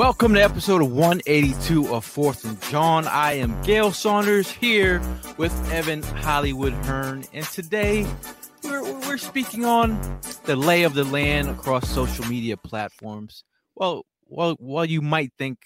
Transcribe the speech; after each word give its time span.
Welcome 0.00 0.32
to 0.32 0.42
episode 0.42 0.82
182 0.82 1.94
of 1.94 2.06
Fourth 2.06 2.46
and 2.46 2.58
John. 2.62 3.06
I 3.06 3.32
am 3.32 3.60
Gail 3.62 3.92
Saunders 3.92 4.50
here 4.50 5.02
with 5.36 5.52
Evan 5.70 6.02
Hollywood 6.02 6.72
Hearn, 6.72 7.24
and 7.34 7.44
today 7.44 8.06
we're, 8.64 8.82
we're 9.00 9.18
speaking 9.18 9.64
on 9.64 10.00
the 10.44 10.56
lay 10.56 10.84
of 10.84 10.94
the 10.94 11.04
land 11.04 11.50
across 11.50 11.88
social 11.90 12.24
media 12.26 12.56
platforms. 12.56 13.44
Well, 13.74 14.06
while, 14.24 14.54
while 14.54 14.86
you 14.86 15.02
might 15.02 15.32
think 15.36 15.58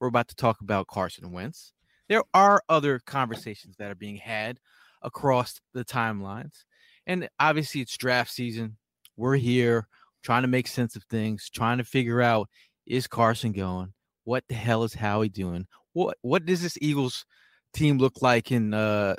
we're 0.00 0.08
about 0.08 0.28
to 0.28 0.36
talk 0.36 0.60
about 0.60 0.86
Carson 0.86 1.32
Wentz, 1.32 1.72
there 2.08 2.22
are 2.34 2.62
other 2.68 3.00
conversations 3.00 3.76
that 3.78 3.90
are 3.90 3.96
being 3.96 4.16
had 4.16 4.58
across 5.02 5.60
the 5.74 5.84
timelines. 5.84 6.64
And 7.06 7.28
obviously, 7.38 7.80
it's 7.80 7.96
draft 7.96 8.30
season. 8.30 8.76
We're 9.16 9.36
here 9.36 9.88
trying 10.22 10.42
to 10.42 10.48
make 10.48 10.66
sense 10.66 10.96
of 10.96 11.04
things, 11.04 11.48
trying 11.48 11.78
to 11.78 11.84
figure 11.84 12.20
out 12.20 12.48
is 12.86 13.06
Carson 13.06 13.52
going? 13.52 13.92
What 14.24 14.44
the 14.48 14.54
hell 14.54 14.84
is 14.84 14.94
Howie 14.94 15.28
doing? 15.28 15.66
What 15.92 16.18
what 16.22 16.44
does 16.44 16.62
this 16.62 16.78
Eagles 16.80 17.24
team 17.72 17.98
look 17.98 18.22
like 18.22 18.52
in 18.52 18.74
uh 18.74 19.16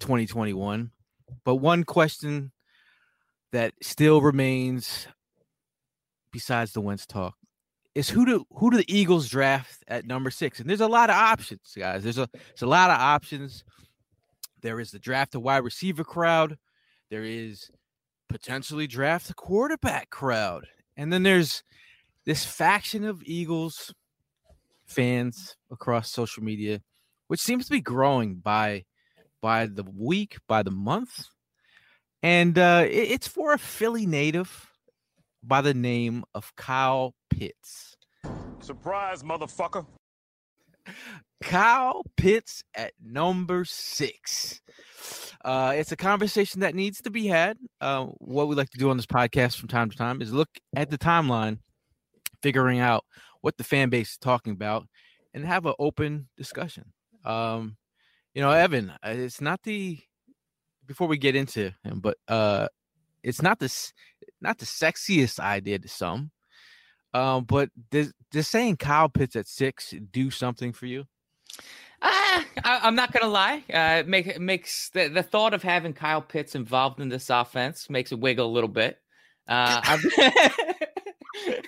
2021? 0.00 0.90
But 1.44 1.56
one 1.56 1.84
question 1.84 2.52
that 3.52 3.72
still 3.82 4.20
remains 4.20 5.06
besides 6.32 6.72
the 6.72 6.80
Wentz 6.80 7.06
talk 7.06 7.34
is 7.94 8.08
who 8.08 8.24
do 8.24 8.46
who 8.52 8.70
do 8.70 8.76
the 8.76 8.94
Eagles 8.94 9.28
draft 9.28 9.82
at 9.88 10.06
number 10.06 10.30
six? 10.30 10.60
And 10.60 10.68
there's 10.68 10.80
a 10.80 10.88
lot 10.88 11.10
of 11.10 11.16
options, 11.16 11.74
guys. 11.76 12.02
There's 12.02 12.18
a 12.18 12.28
there's 12.32 12.62
a 12.62 12.66
lot 12.66 12.90
of 12.90 13.00
options. 13.00 13.64
There 14.62 14.80
is 14.80 14.90
the 14.90 14.98
draft 14.98 15.34
a 15.34 15.40
wide 15.40 15.64
receiver 15.64 16.04
crowd. 16.04 16.56
There 17.10 17.24
is 17.24 17.70
potentially 18.28 18.86
draft 18.86 19.30
a 19.30 19.34
quarterback 19.34 20.10
crowd. 20.10 20.66
And 20.96 21.12
then 21.12 21.22
there's 21.22 21.62
this 22.26 22.44
faction 22.44 23.04
of 23.04 23.22
Eagles 23.24 23.92
fans 24.86 25.56
across 25.70 26.10
social 26.10 26.42
media, 26.42 26.80
which 27.28 27.40
seems 27.40 27.64
to 27.64 27.70
be 27.70 27.80
growing 27.80 28.36
by 28.36 28.84
by 29.40 29.66
the 29.66 29.84
week, 29.96 30.36
by 30.46 30.62
the 30.62 30.70
month, 30.70 31.24
and 32.22 32.58
uh, 32.58 32.84
it, 32.86 33.10
it's 33.12 33.28
for 33.28 33.52
a 33.52 33.58
Philly 33.58 34.06
native 34.06 34.68
by 35.42 35.62
the 35.62 35.74
name 35.74 36.24
of 36.34 36.54
Kyle 36.56 37.14
Pitts. 37.40 37.96
Surprise, 38.60 39.22
motherfucker! 39.22 39.86
Kyle 41.42 42.02
Pitts 42.18 42.62
at 42.74 42.92
number 43.02 43.64
six. 43.64 44.60
Uh, 45.42 45.72
it's 45.74 45.90
a 45.90 45.96
conversation 45.96 46.60
that 46.60 46.74
needs 46.74 47.00
to 47.00 47.10
be 47.10 47.26
had. 47.26 47.56
Uh, 47.80 48.08
what 48.18 48.46
we 48.46 48.54
like 48.54 48.68
to 48.68 48.78
do 48.78 48.90
on 48.90 48.98
this 48.98 49.06
podcast 49.06 49.58
from 49.58 49.68
time 49.68 49.88
to 49.88 49.96
time 49.96 50.20
is 50.20 50.34
look 50.34 50.50
at 50.76 50.90
the 50.90 50.98
timeline 50.98 51.60
figuring 52.42 52.78
out 52.78 53.04
what 53.40 53.56
the 53.56 53.64
fan 53.64 53.88
base 53.88 54.10
is 54.10 54.18
talking 54.18 54.52
about 54.52 54.86
and 55.32 55.46
have 55.46 55.64
an 55.64 55.72
open 55.78 56.28
discussion. 56.36 56.92
Um, 57.24 57.78
you 58.34 58.42
know, 58.42 58.50
Evan, 58.50 58.90
uh, 58.90 59.14
it's 59.14 59.40
not 59.40 59.62
the 59.62 59.98
before 60.84 61.08
we 61.08 61.16
get 61.16 61.36
into 61.36 61.72
him, 61.84 62.00
but 62.00 62.18
uh, 62.28 62.68
it's 63.22 63.40
not 63.40 63.58
this 63.58 63.94
not 64.42 64.58
the 64.58 64.66
sexiest 64.66 65.40
idea 65.40 65.78
to 65.78 65.88
some. 65.88 66.32
Um, 67.12 67.44
but 67.44 67.70
does, 67.90 68.12
does 68.30 68.48
saying 68.48 68.76
Kyle 68.76 69.08
Pitts 69.08 69.36
at 69.36 69.48
six 69.48 69.94
do 70.12 70.30
something 70.30 70.72
for 70.72 70.86
you? 70.86 71.04
Uh, 72.02 72.42
I, 72.64 72.80
am 72.84 72.94
not 72.94 73.12
gonna 73.12 73.30
lie. 73.30 73.62
Uh, 73.72 74.02
make 74.06 74.38
makes 74.40 74.90
the, 74.90 75.08
the 75.08 75.22
thought 75.22 75.52
of 75.52 75.62
having 75.62 75.92
Kyle 75.92 76.22
Pitts 76.22 76.54
involved 76.54 77.00
in 77.00 77.08
this 77.08 77.28
offense 77.28 77.90
makes 77.90 78.12
it 78.12 78.18
wiggle 78.18 78.46
a 78.46 78.52
little 78.52 78.68
bit. 78.68 78.98
Uh, 79.46 79.98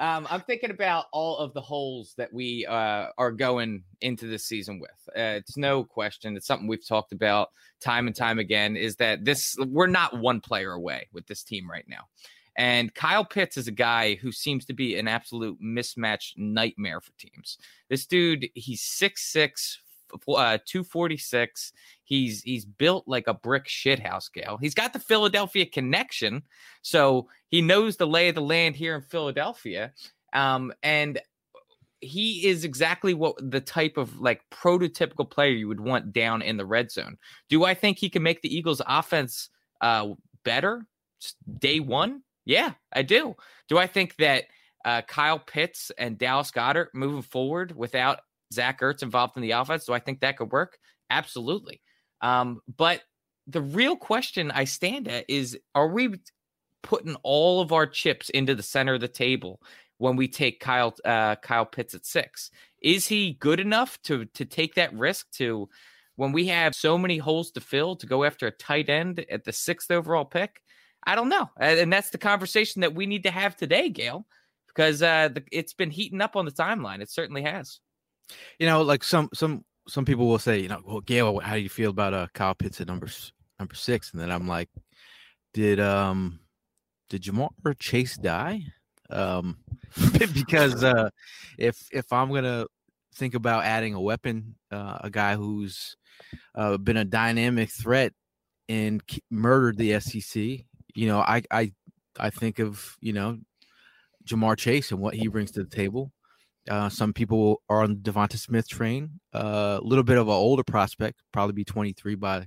Um, 0.00 0.26
I'm 0.30 0.40
thinking 0.40 0.70
about 0.70 1.06
all 1.12 1.36
of 1.36 1.52
the 1.52 1.60
holes 1.60 2.14
that 2.16 2.32
we 2.32 2.64
uh, 2.64 3.08
are 3.18 3.30
going 3.30 3.82
into 4.00 4.26
this 4.26 4.46
season 4.46 4.80
with. 4.80 4.90
Uh, 5.08 5.36
it's 5.36 5.58
no 5.58 5.84
question. 5.84 6.38
It's 6.38 6.46
something 6.46 6.66
we've 6.66 6.88
talked 6.88 7.12
about 7.12 7.50
time 7.82 8.06
and 8.06 8.16
time 8.16 8.38
again. 8.38 8.76
Is 8.76 8.96
that 8.96 9.26
this? 9.26 9.54
We're 9.58 9.88
not 9.88 10.18
one 10.18 10.40
player 10.40 10.72
away 10.72 11.08
with 11.12 11.26
this 11.26 11.44
team 11.44 11.70
right 11.70 11.84
now. 11.86 12.04
And 12.56 12.92
Kyle 12.94 13.24
Pitts 13.24 13.56
is 13.56 13.68
a 13.68 13.72
guy 13.72 14.16
who 14.16 14.32
seems 14.32 14.64
to 14.66 14.72
be 14.72 14.96
an 14.96 15.08
absolute 15.08 15.60
mismatch 15.62 16.32
nightmare 16.36 17.00
for 17.00 17.12
teams. 17.18 17.58
This 17.88 18.06
dude, 18.06 18.48
he's 18.54 18.82
six 18.82 19.30
six, 19.30 19.80
uh, 20.12 20.58
246. 20.66 21.72
He's 22.04 22.42
he's 22.42 22.64
built 22.64 23.06
like 23.06 23.28
a 23.28 23.34
brick 23.34 23.66
shithouse, 23.66 24.32
Gail. 24.32 24.58
He's 24.60 24.74
got 24.74 24.92
the 24.92 24.98
Philadelphia 24.98 25.66
connection, 25.66 26.42
so 26.82 27.28
he 27.48 27.62
knows 27.62 27.96
the 27.96 28.06
lay 28.06 28.28
of 28.28 28.34
the 28.34 28.42
land 28.42 28.76
here 28.76 28.94
in 28.94 29.02
Philadelphia. 29.02 29.92
Um, 30.32 30.72
and 30.82 31.20
he 32.00 32.46
is 32.46 32.64
exactly 32.64 33.14
what 33.14 33.36
the 33.50 33.60
type 33.60 33.96
of 33.96 34.20
like 34.20 34.42
prototypical 34.50 35.28
player 35.30 35.52
you 35.52 35.68
would 35.68 35.80
want 35.80 36.12
down 36.12 36.42
in 36.42 36.56
the 36.56 36.66
red 36.66 36.90
zone. 36.90 37.16
Do 37.48 37.64
I 37.64 37.74
think 37.74 37.98
he 37.98 38.08
can 38.08 38.22
make 38.22 38.42
the 38.42 38.54
Eagles 38.54 38.82
offense 38.86 39.50
uh 39.80 40.08
better 40.44 40.86
day 41.58 41.80
one? 41.80 42.22
Yeah, 42.50 42.72
I 42.92 43.02
do. 43.02 43.36
Do 43.68 43.78
I 43.78 43.86
think 43.86 44.16
that 44.16 44.44
uh, 44.84 45.02
Kyle 45.02 45.38
Pitts 45.38 45.92
and 45.96 46.18
Dallas 46.18 46.50
Goedert 46.50 46.88
moving 46.94 47.22
forward 47.22 47.76
without 47.76 48.20
Zach 48.52 48.80
Ertz 48.80 49.04
involved 49.04 49.36
in 49.36 49.42
the 49.42 49.52
offense. 49.52 49.84
Do 49.84 49.92
I 49.92 50.00
think 50.00 50.20
that 50.20 50.36
could 50.36 50.50
work? 50.50 50.76
Absolutely. 51.10 51.80
Um, 52.20 52.60
but 52.76 53.02
the 53.46 53.60
real 53.60 53.94
question 53.94 54.50
I 54.50 54.64
stand 54.64 55.06
at 55.06 55.26
is 55.28 55.56
are 55.76 55.86
we 55.86 56.16
putting 56.82 57.14
all 57.22 57.60
of 57.60 57.72
our 57.72 57.86
chips 57.86 58.30
into 58.30 58.56
the 58.56 58.64
center 58.64 58.94
of 58.94 59.00
the 59.00 59.06
table 59.06 59.60
when 59.98 60.16
we 60.16 60.26
take 60.26 60.58
Kyle 60.58 60.94
uh, 61.04 61.36
Kyle 61.36 61.66
Pitts 61.66 61.94
at 61.94 62.04
six? 62.04 62.50
Is 62.82 63.06
he 63.06 63.34
good 63.34 63.60
enough 63.60 64.00
to 64.02 64.24
to 64.24 64.44
take 64.44 64.74
that 64.74 64.92
risk 64.92 65.30
to 65.34 65.68
when 66.16 66.32
we 66.32 66.48
have 66.48 66.74
so 66.74 66.98
many 66.98 67.18
holes 67.18 67.52
to 67.52 67.60
fill 67.60 67.94
to 67.96 68.06
go 68.06 68.24
after 68.24 68.48
a 68.48 68.50
tight 68.50 68.88
end 68.88 69.24
at 69.30 69.44
the 69.44 69.52
sixth 69.52 69.90
overall 69.92 70.24
pick? 70.24 70.62
I 71.06 71.14
don't 71.14 71.28
know, 71.28 71.50
and 71.58 71.92
that's 71.92 72.10
the 72.10 72.18
conversation 72.18 72.82
that 72.82 72.94
we 72.94 73.06
need 73.06 73.22
to 73.24 73.30
have 73.30 73.56
today, 73.56 73.88
Gail, 73.88 74.26
because 74.68 75.02
uh, 75.02 75.28
the, 75.28 75.42
it's 75.50 75.72
been 75.72 75.90
heating 75.90 76.20
up 76.20 76.36
on 76.36 76.44
the 76.44 76.52
timeline. 76.52 77.00
It 77.00 77.10
certainly 77.10 77.42
has. 77.42 77.80
You 78.58 78.66
know, 78.66 78.82
like 78.82 79.02
some 79.02 79.28
some 79.34 79.64
some 79.88 80.04
people 80.04 80.26
will 80.26 80.38
say, 80.38 80.60
you 80.60 80.68
know, 80.68 80.80
well, 80.84 81.00
Gail, 81.00 81.38
how 81.40 81.54
do 81.54 81.60
you 81.60 81.68
feel 81.68 81.90
about 81.90 82.14
uh 82.14 82.26
Kyle 82.34 82.54
Pitts 82.54 82.80
at 82.80 82.86
number 82.86 83.08
number 83.58 83.74
six? 83.74 84.12
And 84.12 84.20
then 84.20 84.30
I'm 84.30 84.46
like, 84.46 84.68
did 85.54 85.80
um 85.80 86.40
did 87.08 87.22
Ja'Marr 87.22 87.78
Chase 87.78 88.16
die? 88.16 88.66
Um, 89.10 89.58
because 90.32 90.84
uh, 90.84 91.10
if 91.58 91.88
if 91.92 92.12
I'm 92.12 92.32
gonna 92.32 92.66
think 93.14 93.34
about 93.34 93.64
adding 93.64 93.94
a 93.94 94.00
weapon, 94.00 94.54
uh, 94.70 94.98
a 95.00 95.10
guy 95.10 95.34
who's 95.34 95.96
uh, 96.54 96.76
been 96.76 96.96
a 96.96 97.04
dynamic 97.04 97.70
threat 97.70 98.12
and 98.68 99.02
murdered 99.30 99.76
the 99.76 99.98
SEC, 99.98 100.66
you 101.00 101.06
know, 101.06 101.20
I 101.20 101.42
I 101.50 101.72
I 102.18 102.28
think 102.28 102.58
of 102.58 102.98
you 103.00 103.14
know 103.14 103.38
Ja'Marr 104.26 104.58
Chase 104.58 104.90
and 104.90 105.00
what 105.00 105.14
he 105.14 105.28
brings 105.28 105.50
to 105.52 105.64
the 105.64 105.70
table. 105.70 106.12
Uh, 106.68 106.90
some 106.90 107.14
people 107.14 107.62
are 107.70 107.82
on 107.82 107.94
the 108.02 108.12
Devonta 108.12 108.36
Smith 108.36 108.68
train. 108.68 109.18
Uh, 109.34 109.38
a 109.38 109.76
uh, 109.78 109.80
little 109.82 110.04
bit 110.04 110.18
of 110.18 110.28
an 110.28 110.34
older 110.34 110.62
prospect, 110.62 111.22
probably 111.32 111.54
be 111.54 111.64
23 111.64 112.16
by 112.16 112.46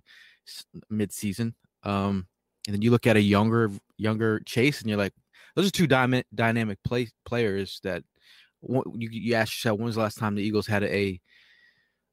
mid-season. 0.92 1.56
Um, 1.82 2.28
and 2.68 2.76
then 2.76 2.84
you 2.84 2.92
look 2.92 3.08
at 3.08 3.18
a 3.18 3.22
younger 3.22 3.72
younger 3.98 4.40
Chase, 4.42 4.82
and 4.82 4.88
you're 4.88 5.00
like, 5.00 5.14
those 5.56 5.68
are 5.68 5.72
two 5.72 5.88
dynamic 5.88 6.28
dynamic 6.34 6.78
play, 6.84 7.08
players 7.26 7.80
that 7.84 8.04
you, 8.62 9.10
you 9.12 9.34
ask 9.34 9.52
yourself, 9.52 9.80
when 9.80 9.88
was 9.88 9.96
the 9.96 10.02
last 10.02 10.20
time 10.20 10.36
the 10.36 10.44
Eagles 10.44 10.68
had 10.68 10.84
a 10.84 11.20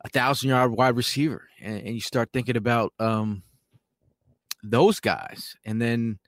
a 0.02 0.08
thousand 0.08 0.48
yard 0.48 0.72
wide 0.72 0.96
receiver? 0.96 1.48
And, 1.60 1.82
and 1.82 1.94
you 1.94 2.00
start 2.00 2.30
thinking 2.32 2.56
about 2.56 2.94
um, 2.98 3.42
those 4.62 5.00
guys, 5.00 5.54
and 5.66 5.80
then 5.80 6.18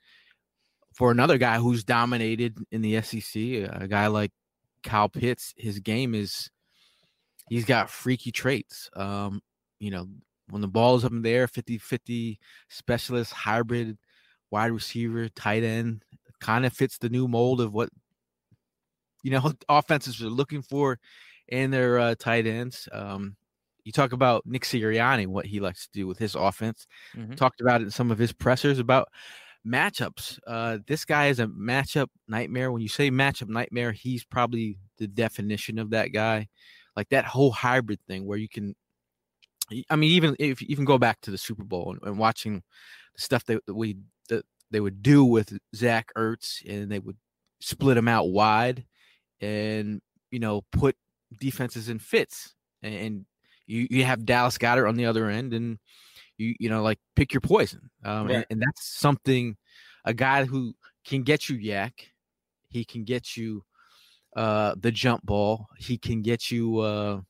for 0.94 1.10
another 1.10 1.38
guy 1.38 1.58
who's 1.58 1.84
dominated 1.84 2.56
in 2.70 2.82
the 2.82 3.00
SEC, 3.02 3.34
a 3.36 3.86
guy 3.88 4.06
like 4.08 4.32
Kyle 4.82 5.08
Pitts, 5.08 5.54
his 5.56 5.78
game 5.78 6.14
is 6.14 6.50
he's 7.48 7.64
got 7.64 7.90
freaky 7.90 8.32
traits. 8.32 8.90
Um, 8.94 9.40
you 9.78 9.90
know, 9.90 10.06
when 10.48 10.62
the 10.62 10.68
ball 10.68 10.96
is 10.96 11.04
up 11.04 11.12
in 11.12 11.22
the 11.22 11.30
air, 11.30 11.48
50 11.48 11.78
50 11.78 12.38
specialist, 12.68 13.32
hybrid, 13.32 13.96
wide 14.50 14.72
receiver, 14.72 15.28
tight 15.28 15.62
end, 15.62 16.04
kind 16.40 16.66
of 16.66 16.72
fits 16.72 16.98
the 16.98 17.08
new 17.08 17.28
mold 17.28 17.60
of 17.60 17.72
what 17.72 17.88
you 19.22 19.30
know 19.30 19.52
offenses 19.68 20.20
are 20.22 20.30
looking 20.30 20.62
for 20.62 20.98
in 21.48 21.70
their 21.70 21.98
uh, 21.98 22.14
tight 22.18 22.46
ends. 22.46 22.88
Um, 22.92 23.36
you 23.84 23.92
talk 23.92 24.12
about 24.12 24.46
Nick 24.46 24.62
Sirianni, 24.62 25.26
what 25.26 25.46
he 25.46 25.60
likes 25.60 25.86
to 25.86 25.92
do 25.92 26.06
with 26.06 26.18
his 26.18 26.34
offense. 26.34 26.86
Mm-hmm. 27.16 27.34
Talked 27.34 27.60
about 27.60 27.80
it 27.80 27.84
in 27.84 27.90
some 27.90 28.10
of 28.10 28.18
his 28.18 28.32
pressers 28.32 28.78
about 28.78 29.08
matchups. 29.66 30.38
Uh, 30.46 30.78
this 30.86 31.04
guy 31.04 31.28
is 31.28 31.40
a 31.40 31.46
matchup 31.46 32.08
nightmare. 32.28 32.72
When 32.72 32.82
you 32.82 32.88
say 32.88 33.10
matchup 33.10 33.48
nightmare, 33.48 33.92
he's 33.92 34.24
probably 34.24 34.78
the 34.98 35.06
definition 35.06 35.78
of 35.78 35.90
that 35.90 36.12
guy. 36.12 36.48
Like 36.96 37.08
that 37.10 37.24
whole 37.24 37.50
hybrid 37.50 38.00
thing 38.06 38.26
where 38.26 38.38
you 38.38 38.48
can, 38.48 38.74
I 39.88 39.96
mean, 39.96 40.10
even 40.10 40.36
if 40.38 40.60
you 40.60 40.68
even 40.70 40.84
go 40.84 40.98
back 40.98 41.20
to 41.22 41.30
the 41.30 41.38
Super 41.38 41.64
Bowl 41.64 41.92
and, 41.92 42.00
and 42.02 42.18
watching 42.18 42.62
the 43.14 43.20
stuff 43.20 43.44
that, 43.46 43.62
we 43.66 43.96
that 44.28 44.44
they 44.70 44.80
would 44.80 45.02
do 45.02 45.24
with 45.24 45.56
Zach 45.74 46.10
Ertz, 46.16 46.62
and 46.68 46.90
they 46.90 46.98
would 46.98 47.16
split 47.60 47.96
him 47.96 48.08
out 48.08 48.28
wide, 48.28 48.84
and 49.40 50.02
you 50.30 50.38
know 50.38 50.62
put 50.72 50.96
defenses 51.40 51.88
in 51.88 51.98
fits, 51.98 52.54
and, 52.82 52.94
and 52.94 53.26
you 53.66 53.86
you 53.90 54.04
have 54.04 54.26
Dallas 54.26 54.58
Goedert 54.58 54.88
on 54.88 54.96
the 54.96 55.06
other 55.06 55.30
end, 55.30 55.54
and 55.54 55.78
you 56.42 56.54
you 56.58 56.68
know 56.68 56.82
like 56.82 56.98
pick 57.16 57.32
your 57.32 57.40
poison, 57.40 57.90
um, 58.04 58.28
yeah. 58.28 58.36
and, 58.36 58.46
and 58.50 58.62
that's 58.62 58.86
something 58.86 59.56
a 60.04 60.12
guy 60.14 60.44
who 60.44 60.74
can 61.04 61.22
get 61.22 61.48
you 61.48 61.56
YAC 61.56 61.92
he 62.72 62.84
can 62.84 63.04
get 63.04 63.36
you 63.36 63.64
uh 64.34 64.74
the 64.80 64.90
jump 64.90 65.24
ball, 65.24 65.68
he 65.76 65.98
can 65.98 66.22
get 66.22 66.50
you 66.50 66.78
uh 66.78 67.20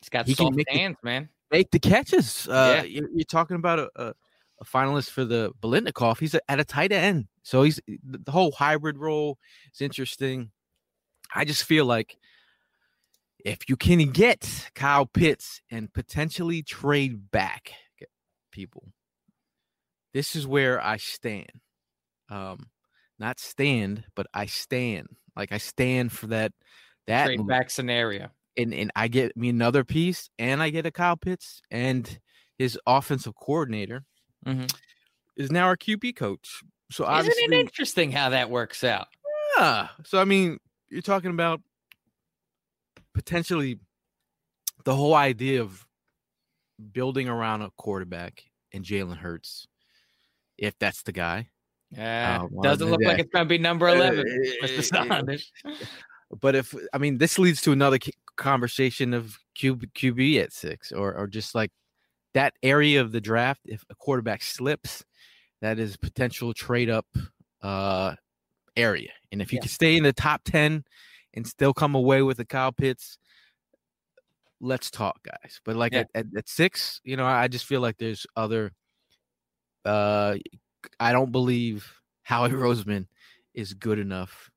he's 0.00 0.08
got 0.08 0.26
he 0.26 0.34
soft 0.34 0.56
hands, 0.68 0.96
the, 1.02 1.06
man. 1.06 1.28
Make 1.50 1.70
the 1.70 1.80
catches. 1.80 2.48
Uh 2.48 2.76
yeah. 2.76 2.82
you're, 2.84 3.08
you're 3.12 3.24
talking 3.24 3.56
about 3.56 3.80
a, 3.80 3.90
a 3.96 4.14
a 4.60 4.64
finalist 4.64 5.10
for 5.10 5.24
the 5.24 5.52
Biletnikoff. 5.60 6.18
He's 6.18 6.34
at 6.34 6.60
a 6.60 6.64
tight 6.64 6.92
end, 6.92 7.26
so 7.42 7.62
he's 7.62 7.80
the 7.86 8.32
whole 8.32 8.52
hybrid 8.52 8.98
role 8.98 9.38
is 9.72 9.80
interesting. 9.80 10.50
I 11.34 11.44
just 11.44 11.64
feel 11.64 11.84
like 11.84 12.16
if 13.44 13.68
you 13.68 13.76
can 13.76 14.10
get 14.10 14.70
Kyle 14.74 15.06
Pitts 15.06 15.60
and 15.70 15.92
potentially 15.92 16.62
trade 16.62 17.30
back 17.30 17.72
people, 18.50 18.92
this 20.14 20.36
is 20.36 20.46
where 20.46 20.82
I 20.82 20.96
stand. 20.96 21.50
Um, 22.30 22.68
not 23.18 23.40
stand, 23.40 24.04
but 24.14 24.26
I 24.32 24.46
stand. 24.46 25.08
Like 25.36 25.52
I 25.52 25.58
stand 25.58 26.12
for 26.12 26.28
that 26.28 26.52
that 27.06 27.30
back 27.46 27.70
scenario. 27.70 28.28
And 28.56 28.74
and 28.74 28.90
I 28.96 29.08
get 29.08 29.36
me 29.36 29.48
another 29.48 29.84
piece, 29.84 30.28
and 30.38 30.62
I 30.62 30.70
get 30.70 30.86
a 30.86 30.90
Kyle 30.90 31.16
Pitts 31.16 31.62
and 31.70 32.18
his 32.58 32.78
offensive 32.86 33.34
coordinator 33.36 34.04
mm-hmm. 34.44 34.66
is 35.36 35.52
now 35.52 35.66
our 35.66 35.76
QB 35.76 36.16
coach. 36.16 36.62
So 36.90 37.08
isn't 37.08 37.32
it 37.36 37.52
interesting 37.52 38.10
how 38.10 38.30
that 38.30 38.50
works 38.50 38.82
out? 38.82 39.06
Yeah. 39.56 39.88
So 40.04 40.20
I 40.20 40.24
mean, 40.24 40.58
you're 40.90 41.02
talking 41.02 41.30
about 41.30 41.60
potentially 43.14 43.78
the 44.84 44.94
whole 44.94 45.14
idea 45.14 45.60
of 45.60 45.86
building 46.92 47.28
around 47.28 47.62
a 47.62 47.70
quarterback 47.76 48.44
and 48.72 48.84
Jalen 48.84 49.16
Hurts, 49.16 49.66
if 50.56 50.78
that's 50.78 51.02
the 51.02 51.12
guy. 51.12 51.48
Yeah, 51.90 52.42
uh, 52.42 52.62
doesn't 52.62 52.90
look 52.90 53.00
like 53.02 53.18
it's 53.18 53.30
going 53.30 53.46
to 53.46 53.48
be 53.48 53.58
number 53.58 53.88
eleven, 53.88 54.20
uh, 54.20 54.66
Mr. 54.66 54.84
Saunders. 54.84 55.50
But 56.42 56.54
if 56.54 56.74
I 56.92 56.98
mean, 56.98 57.16
this 57.16 57.38
leads 57.38 57.62
to 57.62 57.72
another 57.72 57.98
conversation 58.36 59.14
of 59.14 59.38
QB, 59.58 59.92
QB 59.92 60.42
at 60.42 60.52
six, 60.52 60.92
or 60.92 61.14
or 61.14 61.26
just 61.26 61.54
like 61.54 61.70
that 62.34 62.52
area 62.62 63.00
of 63.00 63.12
the 63.12 63.20
draft, 63.20 63.62
if 63.64 63.82
a 63.88 63.94
quarterback 63.94 64.42
slips, 64.42 65.04
that 65.60 65.78
is 65.78 65.96
potential 65.96 66.52
trade 66.52 66.90
up 66.90 67.06
uh, 67.62 68.14
area. 68.76 69.10
And 69.32 69.42
if 69.42 69.52
you 69.52 69.56
yeah. 69.56 69.62
can 69.62 69.70
stay 69.70 69.96
in 69.96 70.02
the 70.02 70.12
top 70.12 70.42
10 70.44 70.84
and 71.34 71.46
still 71.46 71.74
come 71.74 71.94
away 71.94 72.22
with 72.22 72.36
the 72.36 72.44
Kyle 72.44 72.72
Pitts, 72.72 73.18
let's 74.60 74.90
talk, 74.90 75.22
guys. 75.22 75.60
But 75.64 75.76
like 75.76 75.92
yeah. 75.92 76.00
at, 76.00 76.08
at, 76.14 76.26
at, 76.36 76.48
six, 76.48 77.00
you 77.04 77.16
know, 77.16 77.26
I 77.26 77.48
just 77.48 77.66
feel 77.66 77.80
like 77.80 77.98
there's 77.98 78.26
other. 78.36 78.72
Uh, 79.84 80.36
I 81.00 81.12
don't 81.12 81.32
believe 81.32 81.90
Howie 82.22 82.50
Roseman 82.50 83.06
is 83.54 83.74
good 83.74 83.98
enough 83.98 84.50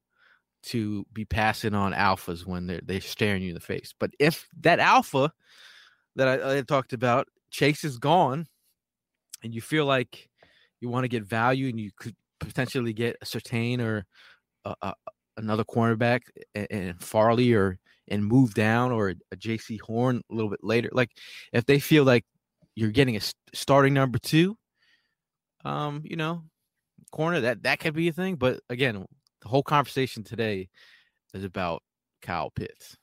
to 0.63 1.05
be 1.11 1.25
passing 1.25 1.73
on 1.73 1.93
alphas 1.93 2.45
when 2.45 2.67
they're 2.67 2.81
they're 2.83 3.01
staring 3.01 3.41
you 3.41 3.49
in 3.49 3.55
the 3.55 3.59
face. 3.59 3.93
But 3.99 4.11
if 4.19 4.47
that 4.61 4.79
alpha 4.79 5.31
that 6.15 6.27
I, 6.27 6.57
I 6.57 6.61
talked 6.61 6.93
about 6.93 7.27
Chase 7.49 7.83
is 7.83 7.97
gone, 7.97 8.47
and 9.43 9.53
you 9.53 9.61
feel 9.61 9.85
like 9.85 10.29
you 10.79 10.89
want 10.89 11.03
to 11.03 11.09
get 11.09 11.23
value, 11.23 11.69
and 11.69 11.79
you 11.79 11.91
could 11.95 12.15
potentially 12.39 12.93
get 12.93 13.17
a 13.21 13.25
certain 13.25 13.81
or 13.81 14.05
a, 14.65 14.75
a, 14.81 14.93
another 15.37 15.63
cornerback 15.63 16.21
and, 16.55 16.67
and 16.69 17.03
Farley 17.03 17.53
or 17.53 17.79
and 18.07 18.25
move 18.25 18.53
down 18.53 18.91
or 18.91 19.09
a 19.31 19.35
Jaycee 19.35 19.79
Horn 19.81 20.21
a 20.29 20.33
little 20.33 20.49
bit 20.49 20.63
later. 20.63 20.89
Like 20.91 21.11
if 21.53 21.65
they 21.65 21.79
feel 21.79 22.03
like 22.03 22.25
you're 22.75 22.91
getting 22.91 23.15
a 23.15 23.21
starting 23.53 23.93
number 23.93 24.17
two, 24.17 24.57
um, 25.63 26.01
you 26.03 26.15
know, 26.15 26.43
corner 27.11 27.41
that 27.41 27.63
that 27.63 27.79
could 27.79 27.93
be 27.93 28.07
a 28.07 28.13
thing. 28.13 28.35
But 28.35 28.61
again, 28.69 29.05
the 29.41 29.47
whole 29.47 29.63
conversation 29.63 30.23
today 30.23 30.69
is 31.33 31.43
about 31.43 31.83
Kyle 32.21 32.51
Pitts. 32.51 32.97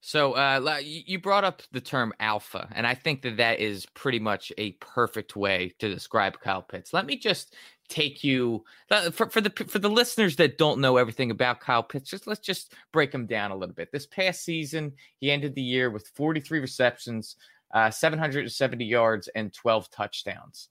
So 0.00 0.34
uh, 0.34 0.78
you 0.82 1.18
brought 1.18 1.44
up 1.44 1.62
the 1.72 1.80
term 1.80 2.12
alpha, 2.20 2.68
and 2.72 2.86
I 2.86 2.94
think 2.94 3.22
that 3.22 3.38
that 3.38 3.58
is 3.58 3.84
pretty 3.94 4.20
much 4.20 4.52
a 4.56 4.72
perfect 4.72 5.34
way 5.34 5.74
to 5.80 5.92
describe 5.92 6.40
Kyle 6.40 6.62
Pitts. 6.62 6.92
Let 6.92 7.04
me 7.04 7.18
just 7.18 7.54
take 7.88 8.22
you 8.22 8.64
uh, 8.90 9.10
for, 9.10 9.28
for 9.30 9.40
the 9.40 9.50
for 9.66 9.78
the 9.78 9.88
listeners 9.88 10.36
that 10.36 10.58
don't 10.58 10.80
know 10.80 10.96
everything 10.96 11.30
about 11.30 11.60
Kyle 11.60 11.82
Pitts. 11.82 12.10
Just 12.10 12.26
let's 12.26 12.40
just 12.40 12.74
break 12.92 13.12
him 13.12 13.26
down 13.26 13.50
a 13.50 13.56
little 13.56 13.74
bit. 13.74 13.90
This 13.92 14.06
past 14.06 14.44
season, 14.44 14.92
he 15.20 15.30
ended 15.30 15.54
the 15.54 15.62
year 15.62 15.90
with 15.90 16.08
43 16.08 16.60
receptions, 16.60 17.36
uh, 17.72 17.90
770 17.90 18.84
yards, 18.84 19.28
and 19.34 19.52
12 19.52 19.90
touchdowns. 19.90 20.68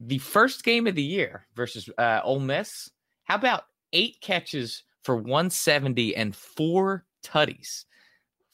The 0.00 0.18
first 0.18 0.62
game 0.62 0.86
of 0.86 0.94
the 0.94 1.02
year 1.02 1.46
versus 1.54 1.88
uh, 1.96 2.20
Ole 2.22 2.40
Miss, 2.40 2.90
how 3.24 3.36
about 3.36 3.64
eight 3.92 4.20
catches 4.20 4.82
for 5.02 5.16
170 5.16 6.14
and 6.16 6.36
four 6.36 7.04
tutties? 7.24 7.84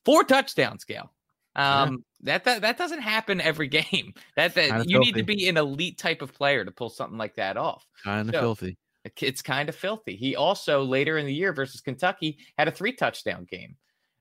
four 0.05 0.25
touchdowns, 0.25 0.85
Gail. 0.85 1.11
Um, 1.55 2.05
yeah. 2.23 2.39
that, 2.39 2.45
that 2.45 2.63
that 2.63 2.79
doesn't 2.79 3.03
happen 3.03 3.41
every 3.41 3.69
game. 3.93 4.15
That 4.37 4.55
that 4.55 4.89
you 4.89 4.99
filthy. 4.99 4.99
need 4.99 5.15
to 5.17 5.23
be 5.23 5.49
an 5.49 5.57
elite 5.57 5.99
type 5.99 6.23
of 6.23 6.33
player 6.33 6.65
to 6.65 6.71
pull 6.71 6.91
something 6.91 7.19
like 7.19 7.37
that 7.37 7.57
off. 7.57 7.87
Kind 8.05 8.29
of 8.29 8.35
so, 8.35 8.41
filthy. 8.41 8.79
It's 9.21 9.43
kind 9.43 9.69
of 9.69 9.75
filthy. 9.75 10.15
He 10.15 10.37
also 10.37 10.85
later 10.85 11.19
in 11.19 11.27
the 11.27 11.35
year 11.35 11.53
versus 11.53 11.81
Kentucky 11.81 12.39
had 12.57 12.69
a 12.69 12.71
three 12.71 12.93
touchdown 12.93 13.47
game 13.51 13.77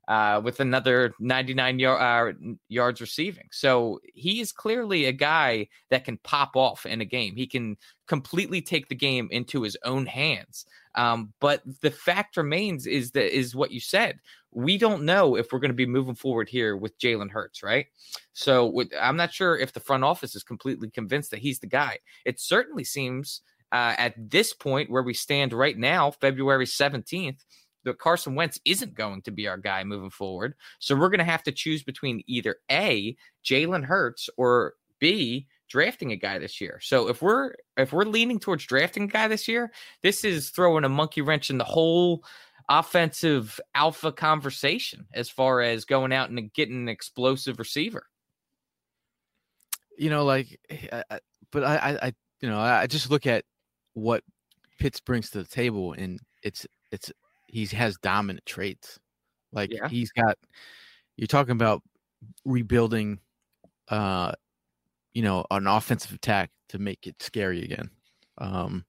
uh, 0.08 0.42
with 0.44 0.60
another 0.60 1.14
99 1.20 1.86
uh, 1.86 2.32
yards 2.68 3.00
receiving. 3.00 3.48
So 3.52 4.00
he 4.14 4.42
is 4.42 4.52
clearly 4.52 5.06
a 5.06 5.12
guy 5.12 5.68
that 5.90 6.04
can 6.04 6.18
pop 6.18 6.56
off 6.56 6.86
in 6.86 7.00
a 7.02 7.06
game. 7.06 7.36
He 7.36 7.48
can 7.48 7.78
completely 8.08 8.62
take 8.62 8.90
the 8.90 8.96
game 8.96 9.30
into 9.32 9.62
his 9.62 9.78
own 9.86 10.06
hands. 10.06 10.66
Um, 10.96 11.32
but 11.40 11.62
the 11.82 11.92
fact 11.92 12.36
remains 12.36 12.88
is 12.88 13.12
that 13.12 13.34
is 13.34 13.56
what 13.56 13.72
you 13.72 13.80
said 13.80 14.20
we 14.52 14.78
don't 14.78 15.04
know 15.04 15.36
if 15.36 15.52
we're 15.52 15.60
going 15.60 15.70
to 15.70 15.76
be 15.76 15.86
moving 15.86 16.16
forward 16.16 16.50
here 16.50 16.76
with 16.76 17.00
Jalen 17.00 17.32
Hurts, 17.32 17.64
right? 17.64 17.88
So 18.34 18.66
with, 18.66 18.90
I'm 19.00 19.18
not 19.18 19.34
sure 19.34 19.58
if 19.58 19.74
the 19.74 19.80
front 19.80 20.04
office 20.04 20.36
is 20.36 20.44
completely 20.44 20.90
convinced 20.90 21.32
that 21.32 21.40
he's 21.40 21.60
the 21.60 21.68
guy. 21.68 22.00
It 22.26 22.40
certainly 22.40 22.84
seems 22.84 23.42
uh, 23.72 23.96
at 23.98 24.14
this 24.18 24.54
point 24.54 24.90
where 24.90 25.04
we 25.04 25.14
stand 25.14 25.54
right 25.54 25.78
now, 25.78 26.12
February 26.12 26.66
17th, 26.66 27.40
that 27.84 27.98
Carson 27.98 28.36
Wentz 28.36 28.60
isn't 28.66 28.94
going 28.94 29.22
to 29.24 29.32
be 29.32 29.48
our 29.48 29.58
guy 29.58 29.84
moving 29.84 30.10
forward. 30.10 30.54
So 30.80 30.96
we're 30.96 31.10
going 31.10 31.20
to 31.20 31.24
have 31.24 31.44
to 31.44 31.52
choose 31.52 31.84
between 31.84 32.24
either 32.28 32.58
A, 32.70 33.16
Jalen 33.44 33.86
Hurts, 33.86 34.30
or 34.38 34.74
B, 35.00 35.48
drafting 35.72 36.12
a 36.12 36.18
guy 36.18 36.38
this 36.38 36.60
year. 36.60 36.80
So 36.82 37.08
if 37.08 37.22
we're 37.22 37.54
if 37.78 37.94
we're 37.94 38.04
leaning 38.04 38.40
towards 38.40 38.66
drafting 38.66 39.04
a 39.04 39.08
guy 39.08 39.28
this 39.30 39.48
year, 39.48 39.72
this 40.04 40.24
is 40.24 40.50
throwing 40.50 40.84
a 40.84 40.90
monkey 40.90 41.22
wrench 41.22 41.50
in 41.50 41.58
the 41.58 41.64
whole 41.64 42.24
offensive 42.70 43.60
alpha 43.76 44.12
conversation 44.12 45.08
as 45.14 45.30
far 45.30 45.62
as 45.62 45.86
going 45.86 46.14
out 46.14 46.30
and 46.30 46.54
getting 46.54 46.78
an 46.78 46.90
explosive 46.90 47.60
receiver. 47.60 48.04
You 49.98 50.10
know, 50.10 50.26
like, 50.26 50.60
eh, 50.70 51.02
I, 51.10 51.20
but 51.52 51.64
I, 51.64 52.00
I, 52.02 52.14
you 52.40 52.50
know, 52.50 52.60
I 52.60 52.88
just 52.88 53.10
look 53.10 53.28
at 53.28 53.44
what 53.94 54.24
Pitts 54.80 55.00
brings 55.00 55.30
to 55.32 55.40
the 55.40 55.48
table, 55.48 55.94
and 55.94 56.20
it's 56.44 56.66
it's 56.92 57.12
he 57.48 57.66
has 57.68 57.98
dominant 57.98 58.46
traits. 58.46 59.00
Like 59.52 59.72
yeah. 59.72 59.88
he's 59.88 60.12
got. 60.12 60.38
You're 61.18 61.28
talking 61.28 61.52
about 61.52 61.84
rebuilding, 62.46 63.20
uh, 63.90 64.32
you 65.14 65.22
know, 65.22 65.46
an 65.52 65.68
offensive 65.68 66.14
attack 66.14 66.50
to 66.70 66.80
make 66.80 67.06
it 67.06 67.22
scary 67.22 67.64
again. 67.64 67.92
Um, 68.38 68.86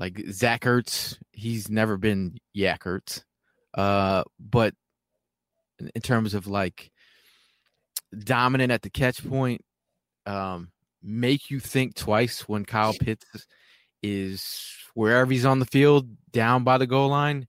like 0.00 0.18
Zach 0.30 0.62
Ertz, 0.62 1.18
he's 1.30 1.68
never 1.68 1.98
been 1.98 2.38
YAC 2.56 2.78
Ertz. 2.80 3.22
Uh, 3.74 4.24
but 4.40 4.74
in 5.94 6.00
terms 6.00 6.32
of 6.32 6.46
like 6.46 6.90
dominant 8.18 8.72
at 8.72 8.80
the 8.80 8.90
catch 8.90 9.26
point, 9.28 9.62
um, 10.24 10.72
make 11.02 11.50
you 11.50 11.60
think 11.60 11.94
twice 11.94 12.48
when 12.48 12.64
Kyle 12.64 12.94
Pitts 12.94 13.26
is 14.02 14.66
wherever 14.94 15.30
he's 15.30 15.44
on 15.44 15.58
the 15.58 15.66
field, 15.66 16.08
down 16.32 16.64
by 16.64 16.78
the 16.78 16.86
goal 16.86 17.10
line, 17.10 17.46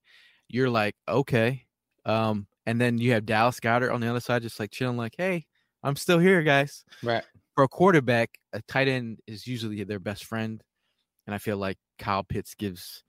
you're 0.49 0.69
like, 0.69 0.95
okay. 1.07 1.65
Um, 2.05 2.47
and 2.65 2.79
then 2.81 2.97
you 2.97 3.13
have 3.13 3.25
Dallas 3.25 3.61
Goedert 3.61 3.93
on 3.93 4.01
the 4.01 4.09
other 4.09 4.19
side, 4.19 4.41
just 4.41 4.59
like 4.59 4.71
chilling, 4.71 4.97
like, 4.97 5.15
hey, 5.17 5.45
I'm 5.83 5.95
still 5.95 6.19
here, 6.19 6.43
guys. 6.43 6.83
Right. 7.01 7.23
For 7.55 7.63
a 7.63 7.69
quarterback, 7.69 8.37
a 8.51 8.61
tight 8.63 8.89
end 8.89 9.19
is 9.25 9.47
usually 9.47 9.83
their 9.85 9.99
best 9.99 10.25
friend. 10.25 10.61
And 11.25 11.33
I 11.33 11.37
feel 11.37 11.57
like 11.57 11.77
Kyle 12.01 12.23
Pitts 12.23 12.55
gives 12.55 13.03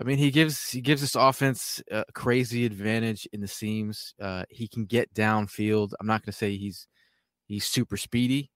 I 0.00 0.02
mean, 0.02 0.16
he 0.16 0.30
gives 0.30 0.70
he 0.70 0.80
gives 0.80 1.02
this 1.02 1.14
offense 1.14 1.82
a 1.90 2.04
crazy 2.14 2.64
advantage 2.64 3.28
in 3.34 3.42
the 3.42 3.48
seams. 3.48 4.14
Uh, 4.20 4.44
he 4.48 4.66
can 4.66 4.86
get 4.86 5.12
downfield. 5.12 5.92
I'm 6.00 6.06
not 6.06 6.22
going 6.22 6.32
to 6.32 6.38
say 6.38 6.56
he's 6.56 6.86
he's 7.46 7.66
super 7.66 7.98
speedy. 7.98 8.50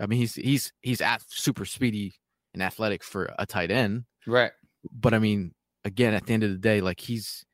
I 0.00 0.06
mean, 0.06 0.18
he's 0.18 0.34
he's 0.34 0.72
he's 0.80 1.00
at 1.00 1.22
super 1.28 1.64
speedy 1.64 2.14
and 2.52 2.62
athletic 2.62 3.04
for 3.04 3.32
a 3.38 3.46
tight 3.46 3.70
end, 3.70 4.04
right? 4.26 4.50
But 4.90 5.14
I 5.14 5.20
mean, 5.20 5.54
again, 5.84 6.14
at 6.14 6.26
the 6.26 6.32
end 6.32 6.42
of 6.42 6.50
the 6.50 6.58
day, 6.58 6.80
like 6.80 6.98
he's 6.98 7.44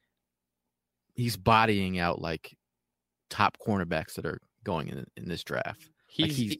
he's 1.14 1.37
bodying 1.37 1.98
out 1.98 2.22
like 2.22 2.56
top 3.28 3.58
cornerbacks 3.58 4.14
that 4.14 4.25
are 4.25 4.40
going 4.64 4.88
in 4.88 5.04
in 5.18 5.28
this 5.28 5.44
draft. 5.44 5.90
He's, 6.06 6.28
like 6.28 6.32
he's 6.32 6.58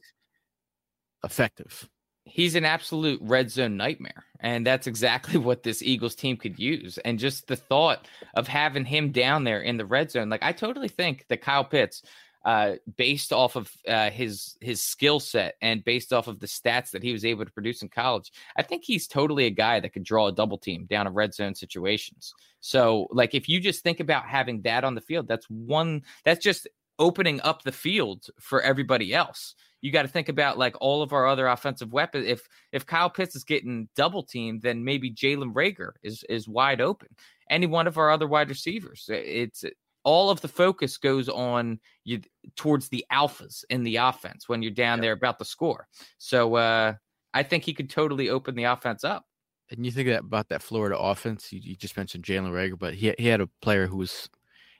effective 1.23 1.89
he's 2.25 2.55
an 2.55 2.65
absolute 2.65 3.19
red 3.21 3.51
zone 3.51 3.77
nightmare. 3.77 4.25
And 4.39 4.65
that's 4.65 4.87
exactly 4.87 5.37
what 5.37 5.63
this 5.63 5.81
Eagles 5.81 6.15
team 6.15 6.37
could 6.37 6.59
use. 6.59 6.97
And 6.99 7.19
just 7.19 7.47
the 7.47 7.55
thought 7.55 8.07
of 8.35 8.47
having 8.47 8.85
him 8.85 9.11
down 9.11 9.43
there 9.43 9.61
in 9.61 9.77
the 9.77 9.85
red 9.85 10.11
zone, 10.11 10.29
like 10.29 10.43
I 10.43 10.51
totally 10.51 10.87
think 10.87 11.25
that 11.29 11.41
Kyle 11.41 11.65
Pitts, 11.65 12.03
uh, 12.45 12.75
based 12.95 13.33
off 13.33 13.57
of 13.57 13.69
uh, 13.85 14.09
his 14.09 14.55
his 14.61 14.81
skill 14.81 15.19
set 15.19 15.55
and 15.61 15.83
based 15.83 16.13
off 16.13 16.29
of 16.29 16.39
the 16.39 16.47
stats 16.47 16.89
that 16.91 17.03
he 17.03 17.11
was 17.11 17.25
able 17.25 17.43
to 17.43 17.51
produce 17.51 17.81
in 17.81 17.89
college, 17.89 18.31
I 18.55 18.63
think 18.63 18.85
he's 18.85 19.07
totally 19.07 19.45
a 19.45 19.51
guy 19.51 19.81
that 19.81 19.91
could 19.91 20.05
draw 20.05 20.27
a 20.27 20.31
double 20.31 20.57
team 20.57 20.85
down 20.85 21.05
a 21.05 21.11
red 21.11 21.33
zone 21.33 21.53
situations. 21.53 22.33
So, 22.61 23.07
like, 23.11 23.35
if 23.35 23.49
you 23.49 23.59
just 23.59 23.83
think 23.83 23.99
about 23.99 24.25
having 24.25 24.61
that 24.61 24.85
on 24.85 24.95
the 24.95 25.01
field, 25.01 25.27
that's 25.27 25.49
one 25.49 26.03
that's 26.23 26.41
just 26.41 26.65
opening 26.97 27.41
up 27.41 27.63
the 27.63 27.71
field 27.73 28.27
for 28.39 28.61
everybody 28.61 29.13
else 29.13 29.55
you 29.81 29.91
got 29.91 30.01
to 30.01 30.07
think 30.07 30.29
about 30.29 30.57
like 30.57 30.75
all 30.81 31.01
of 31.01 31.13
our 31.13 31.27
other 31.27 31.47
offensive 31.47 31.93
weapons. 31.93 32.27
If 32.27 32.47
if 32.71 32.85
Kyle 32.85 33.09
Pitts 33.09 33.35
is 33.35 33.43
getting 33.43 33.89
double 33.95 34.23
teamed, 34.23 34.61
then 34.61 34.83
maybe 34.83 35.11
Jalen 35.11 35.53
Reagor 35.53 35.91
is 36.03 36.23
is 36.29 36.47
wide 36.47 36.81
open. 36.81 37.09
Any 37.49 37.65
one 37.65 37.87
of 37.87 37.97
our 37.97 38.11
other 38.11 38.27
wide 38.27 38.49
receivers. 38.49 39.05
It's 39.09 39.63
all 40.03 40.29
of 40.29 40.41
the 40.41 40.47
focus 40.47 40.97
goes 40.97 41.29
on 41.29 41.79
you 42.03 42.21
towards 42.55 42.89
the 42.89 43.05
alphas 43.11 43.63
in 43.69 43.83
the 43.83 43.97
offense 43.97 44.47
when 44.47 44.61
you're 44.61 44.71
down 44.71 44.97
yep. 44.97 45.03
there 45.03 45.13
about 45.13 45.39
the 45.39 45.45
score. 45.45 45.87
So 46.17 46.55
uh, 46.55 46.93
I 47.33 47.43
think 47.43 47.63
he 47.63 47.73
could 47.73 47.89
totally 47.89 48.29
open 48.29 48.55
the 48.55 48.63
offense 48.65 49.03
up. 49.03 49.25
And 49.71 49.85
you 49.85 49.91
think 49.91 50.07
that 50.07 50.21
about 50.21 50.49
that 50.49 50.63
Florida 50.63 50.97
offense? 50.97 51.53
You, 51.53 51.59
you 51.61 51.75
just 51.75 51.95
mentioned 51.95 52.23
Jalen 52.23 52.51
Reagor, 52.51 52.79
but 52.79 52.95
he 52.95 53.13
he 53.17 53.27
had 53.27 53.41
a 53.41 53.49
player 53.61 53.87
who 53.87 53.97
was 53.97 54.29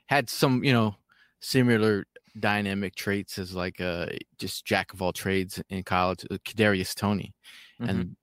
had 0.06 0.28
some 0.28 0.64
you 0.64 0.72
know 0.72 0.96
similar 1.40 2.06
dynamic 2.38 2.94
traits 2.94 3.38
as 3.38 3.54
like 3.54 3.80
a 3.80 4.12
uh, 4.12 4.16
just 4.38 4.64
jack 4.64 4.92
of 4.92 5.02
all 5.02 5.12
trades 5.12 5.62
in 5.70 5.82
college, 5.82 6.24
uh, 6.30 6.36
Kadarius 6.46 6.94
Toney, 6.94 7.32
mm-hmm. 7.80 7.90
and 7.90 8.16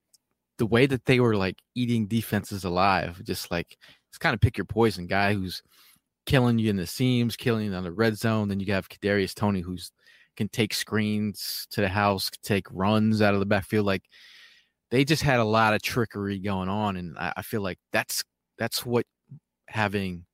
the 0.57 0.65
way 0.65 0.85
that 0.85 1.05
they 1.05 1.19
were 1.19 1.35
like 1.35 1.57
eating 1.75 2.07
defenses 2.07 2.63
alive, 2.63 3.21
just 3.23 3.51
like 3.51 3.77
it's 4.09 4.17
kind 4.17 4.33
of 4.33 4.41
pick 4.41 4.57
your 4.57 4.65
poison 4.65 5.07
guy 5.07 5.33
who's 5.33 5.61
killing 6.25 6.59
you 6.59 6.69
in 6.69 6.75
the 6.75 6.87
seams, 6.87 7.35
killing 7.35 7.65
you 7.65 7.73
on 7.73 7.83
the 7.83 7.91
red 7.91 8.17
zone. 8.17 8.47
Then 8.47 8.59
you 8.59 8.73
have 8.73 8.89
Kadarius 8.89 9.33
Toney 9.33 9.61
who's 9.61 9.91
can 10.35 10.47
take 10.49 10.73
screens 10.73 11.67
to 11.71 11.81
the 11.81 11.89
house, 11.89 12.29
take 12.43 12.67
runs 12.71 13.21
out 13.21 13.33
of 13.33 13.39
the 13.39 13.45
backfield. 13.45 13.85
Like 13.85 14.03
they 14.91 15.03
just 15.03 15.23
had 15.23 15.39
a 15.39 15.43
lot 15.43 15.73
of 15.73 15.81
trickery 15.81 16.39
going 16.39 16.69
on, 16.69 16.95
and 16.95 17.17
I, 17.17 17.33
I 17.37 17.41
feel 17.41 17.61
like 17.61 17.79
that's 17.91 18.23
that's 18.57 18.85
what 18.85 19.05
having 19.67 20.25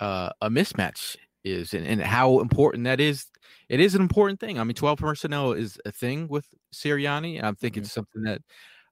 uh, 0.00 0.30
a 0.40 0.50
mismatch 0.50 1.16
is 1.50 1.74
and, 1.74 1.86
and 1.86 2.02
how 2.02 2.40
important 2.40 2.84
that 2.84 3.00
is. 3.00 3.26
It 3.68 3.80
is 3.80 3.94
an 3.94 4.00
important 4.00 4.40
thing. 4.40 4.58
I 4.58 4.64
mean, 4.64 4.74
12 4.74 4.98
personnel 4.98 5.52
is 5.52 5.78
a 5.84 5.92
thing 5.92 6.28
with 6.28 6.46
Sirianni. 6.74 7.42
I 7.42 7.52
think 7.52 7.74
mm-hmm. 7.74 7.82
it's 7.82 7.92
something 7.92 8.22
that 8.22 8.40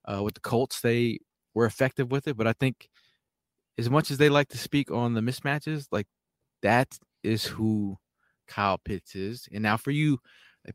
uh, 0.04 0.22
with 0.22 0.34
the 0.34 0.40
Colts, 0.40 0.80
they 0.80 1.18
were 1.54 1.66
effective 1.66 2.10
with 2.10 2.28
it. 2.28 2.36
But 2.36 2.46
I 2.46 2.52
think 2.52 2.88
as 3.78 3.88
much 3.88 4.10
as 4.10 4.18
they 4.18 4.28
like 4.28 4.48
to 4.48 4.58
speak 4.58 4.90
on 4.90 5.14
the 5.14 5.20
mismatches, 5.20 5.86
like 5.90 6.06
that 6.62 6.98
is 7.22 7.44
who 7.44 7.96
Kyle 8.46 8.78
Pitts 8.78 9.14
is. 9.14 9.48
And 9.52 9.62
now 9.62 9.76
for 9.76 9.90
you, 9.90 10.18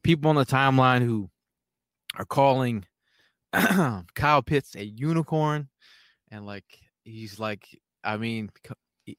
people 0.03 0.29
on 0.29 0.35
the 0.35 0.45
timeline 0.45 1.01
who 1.01 1.29
are 2.17 2.25
calling 2.25 2.85
Kyle 3.53 4.41
Pitts 4.41 4.75
a 4.75 4.83
unicorn 4.83 5.69
and 6.29 6.45
like 6.45 6.65
he's 7.03 7.39
like, 7.39 7.67
I 8.03 8.17
mean, 8.17 8.49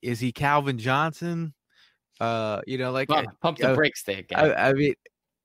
is 0.00 0.20
he 0.20 0.32
Calvin 0.32 0.78
Johnson? 0.78 1.54
Uh, 2.22 2.60
you 2.68 2.78
know, 2.78 2.92
like 2.92 3.08
pump, 3.08 3.28
pump 3.40 3.58
the 3.58 3.72
uh, 3.72 3.74
brakes 3.74 4.04
there. 4.04 4.22
I, 4.32 4.52
I, 4.52 4.72
mean, 4.74 4.94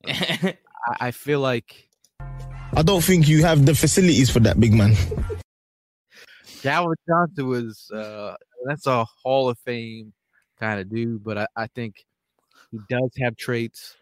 I 0.99 1.09
feel 1.09 1.39
like 1.39 1.89
I 2.75 2.83
don't 2.83 3.03
think 3.03 3.27
you 3.27 3.41
have 3.41 3.65
the 3.65 3.73
facilities 3.73 4.29
for 4.29 4.41
that, 4.41 4.59
big 4.59 4.75
man. 4.75 4.95
Calvin 6.61 6.93
Johnson 7.09 7.47
was 7.47 7.89
uh, 7.89 8.35
that's 8.65 8.85
a 8.85 9.05
Hall 9.23 9.49
of 9.49 9.57
Fame 9.65 10.13
kind 10.59 10.79
of 10.79 10.87
dude, 10.87 11.23
but 11.23 11.39
I, 11.39 11.47
I 11.55 11.65
think 11.65 12.05
he 12.69 12.77
does 12.87 13.09
have 13.21 13.35
traits 13.37 13.95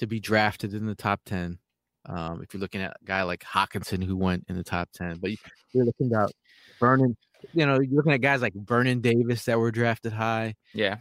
to 0.00 0.06
be 0.06 0.20
drafted 0.20 0.74
in 0.74 0.84
the 0.84 0.94
top 0.94 1.22
ten. 1.24 1.58
Um, 2.04 2.42
if 2.42 2.52
you're 2.52 2.60
looking 2.60 2.82
at 2.82 2.98
a 3.00 3.04
guy 3.06 3.22
like 3.22 3.42
Hockenson 3.42 4.04
who 4.04 4.18
went 4.18 4.44
in 4.46 4.58
the 4.58 4.62
top 4.62 4.90
ten, 4.92 5.16
but 5.22 5.30
you're 5.72 5.86
looking 5.86 6.12
at 6.14 6.30
Vernon, 6.78 7.16
you 7.54 7.64
know, 7.64 7.80
you're 7.80 7.96
looking 7.96 8.12
at 8.12 8.20
guys 8.20 8.42
like 8.42 8.52
Vernon 8.54 9.00
Davis 9.00 9.46
that 9.46 9.58
were 9.58 9.70
drafted 9.70 10.12
high. 10.12 10.56
Yeah. 10.74 10.98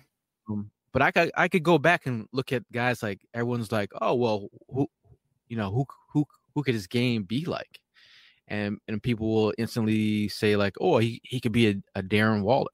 Um, 0.49 0.71
but 0.91 1.01
I 1.01 1.11
could 1.11 1.31
I 1.35 1.47
could 1.47 1.63
go 1.63 1.77
back 1.77 2.05
and 2.05 2.27
look 2.31 2.51
at 2.51 2.69
guys 2.71 3.03
like 3.03 3.19
everyone's 3.33 3.71
like, 3.71 3.91
oh 4.01 4.15
well, 4.15 4.47
who, 4.69 4.87
you 5.47 5.57
know, 5.57 5.71
who 5.71 5.85
who 6.11 6.25
who 6.55 6.63
could 6.63 6.73
his 6.73 6.87
game 6.87 7.23
be 7.23 7.45
like? 7.45 7.79
And 8.47 8.79
and 8.87 9.01
people 9.01 9.33
will 9.33 9.53
instantly 9.57 10.27
say 10.29 10.55
like, 10.55 10.75
oh, 10.81 10.97
he, 10.97 11.21
he 11.23 11.39
could 11.39 11.51
be 11.51 11.67
a, 11.69 11.75
a 11.95 12.03
Darren 12.03 12.41
Waller. 12.41 12.71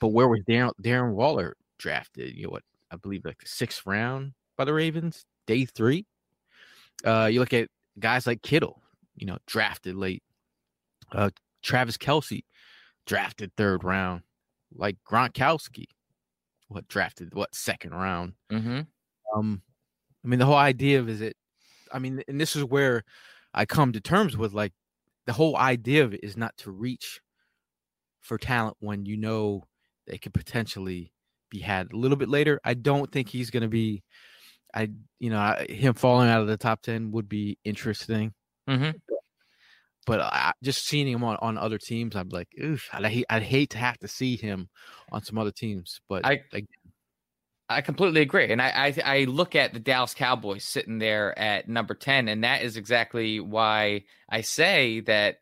But 0.00 0.08
where 0.08 0.28
was 0.28 0.40
Darren 0.48 0.72
Darren 0.82 1.14
Waller 1.14 1.56
drafted? 1.78 2.34
You 2.34 2.44
know 2.44 2.50
what? 2.50 2.64
I 2.90 2.96
believe 2.96 3.24
like 3.24 3.38
the 3.38 3.48
sixth 3.48 3.86
round 3.86 4.32
by 4.56 4.64
the 4.64 4.74
Ravens, 4.74 5.24
day 5.46 5.64
three. 5.64 6.06
Uh, 7.04 7.28
you 7.30 7.40
look 7.40 7.52
at 7.52 7.68
guys 7.98 8.26
like 8.26 8.42
Kittle, 8.42 8.82
you 9.16 9.26
know, 9.26 9.38
drafted 9.46 9.94
late. 9.94 10.22
Uh, 11.12 11.30
Travis 11.62 11.96
Kelce, 11.96 12.44
drafted 13.06 13.52
third 13.56 13.84
round. 13.84 14.22
Like 14.76 14.96
Gronkowski, 15.08 15.84
what 16.74 16.88
drafted 16.88 17.34
what 17.34 17.54
second 17.54 17.94
round. 17.94 18.32
Mm-hmm. 18.52 18.80
Um, 19.34 19.62
I 20.24 20.28
mean, 20.28 20.38
the 20.38 20.46
whole 20.46 20.56
idea 20.56 21.00
of 21.00 21.08
is 21.08 21.20
it. 21.20 21.36
I 21.92 21.98
mean, 21.98 22.22
and 22.28 22.40
this 22.40 22.56
is 22.56 22.64
where 22.64 23.04
I 23.52 23.64
come 23.64 23.92
to 23.92 24.00
terms 24.00 24.36
with 24.36 24.52
like 24.52 24.72
the 25.26 25.32
whole 25.32 25.56
idea 25.56 26.04
of 26.04 26.12
it 26.12 26.20
is 26.22 26.36
not 26.36 26.56
to 26.58 26.70
reach 26.70 27.20
for 28.20 28.38
talent 28.38 28.76
when 28.80 29.06
you 29.06 29.16
know 29.16 29.64
they 30.06 30.18
could 30.18 30.34
potentially 30.34 31.12
be 31.50 31.60
had 31.60 31.92
a 31.92 31.96
little 31.96 32.16
bit 32.16 32.28
later. 32.28 32.60
I 32.64 32.74
don't 32.74 33.10
think 33.12 33.28
he's 33.28 33.50
going 33.50 33.62
to 33.62 33.68
be. 33.68 34.02
I 34.74 34.90
you 35.20 35.30
know 35.30 35.38
I, 35.38 35.66
him 35.68 35.94
falling 35.94 36.28
out 36.28 36.40
of 36.40 36.48
the 36.48 36.56
top 36.56 36.82
ten 36.82 37.12
would 37.12 37.28
be 37.28 37.58
interesting. 37.64 38.34
Mhm. 38.68 38.94
But 40.06 40.20
I, 40.20 40.52
just 40.62 40.86
seeing 40.86 41.06
him 41.08 41.24
on, 41.24 41.36
on 41.40 41.56
other 41.58 41.78
teams, 41.78 42.14
I'm 42.14 42.28
like, 42.28 42.48
oof, 42.62 42.88
I'd, 42.92 43.06
hate- 43.06 43.26
I'd 43.30 43.42
hate 43.42 43.70
to 43.70 43.78
have 43.78 43.98
to 44.00 44.08
see 44.08 44.36
him 44.36 44.68
on 45.10 45.22
some 45.24 45.38
other 45.38 45.50
teams. 45.52 46.00
But 46.08 46.26
I- 46.26 46.42
like, 46.52 46.66
I 47.68 47.80
completely 47.80 48.20
agree, 48.20 48.52
and 48.52 48.60
I, 48.60 48.94
I 49.04 49.20
I 49.20 49.24
look 49.24 49.56
at 49.56 49.72
the 49.72 49.80
Dallas 49.80 50.12
Cowboys 50.12 50.64
sitting 50.64 50.98
there 50.98 51.36
at 51.38 51.66
number 51.66 51.94
ten, 51.94 52.28
and 52.28 52.44
that 52.44 52.60
is 52.62 52.76
exactly 52.76 53.40
why 53.40 54.02
I 54.28 54.42
say 54.42 55.00
that 55.00 55.36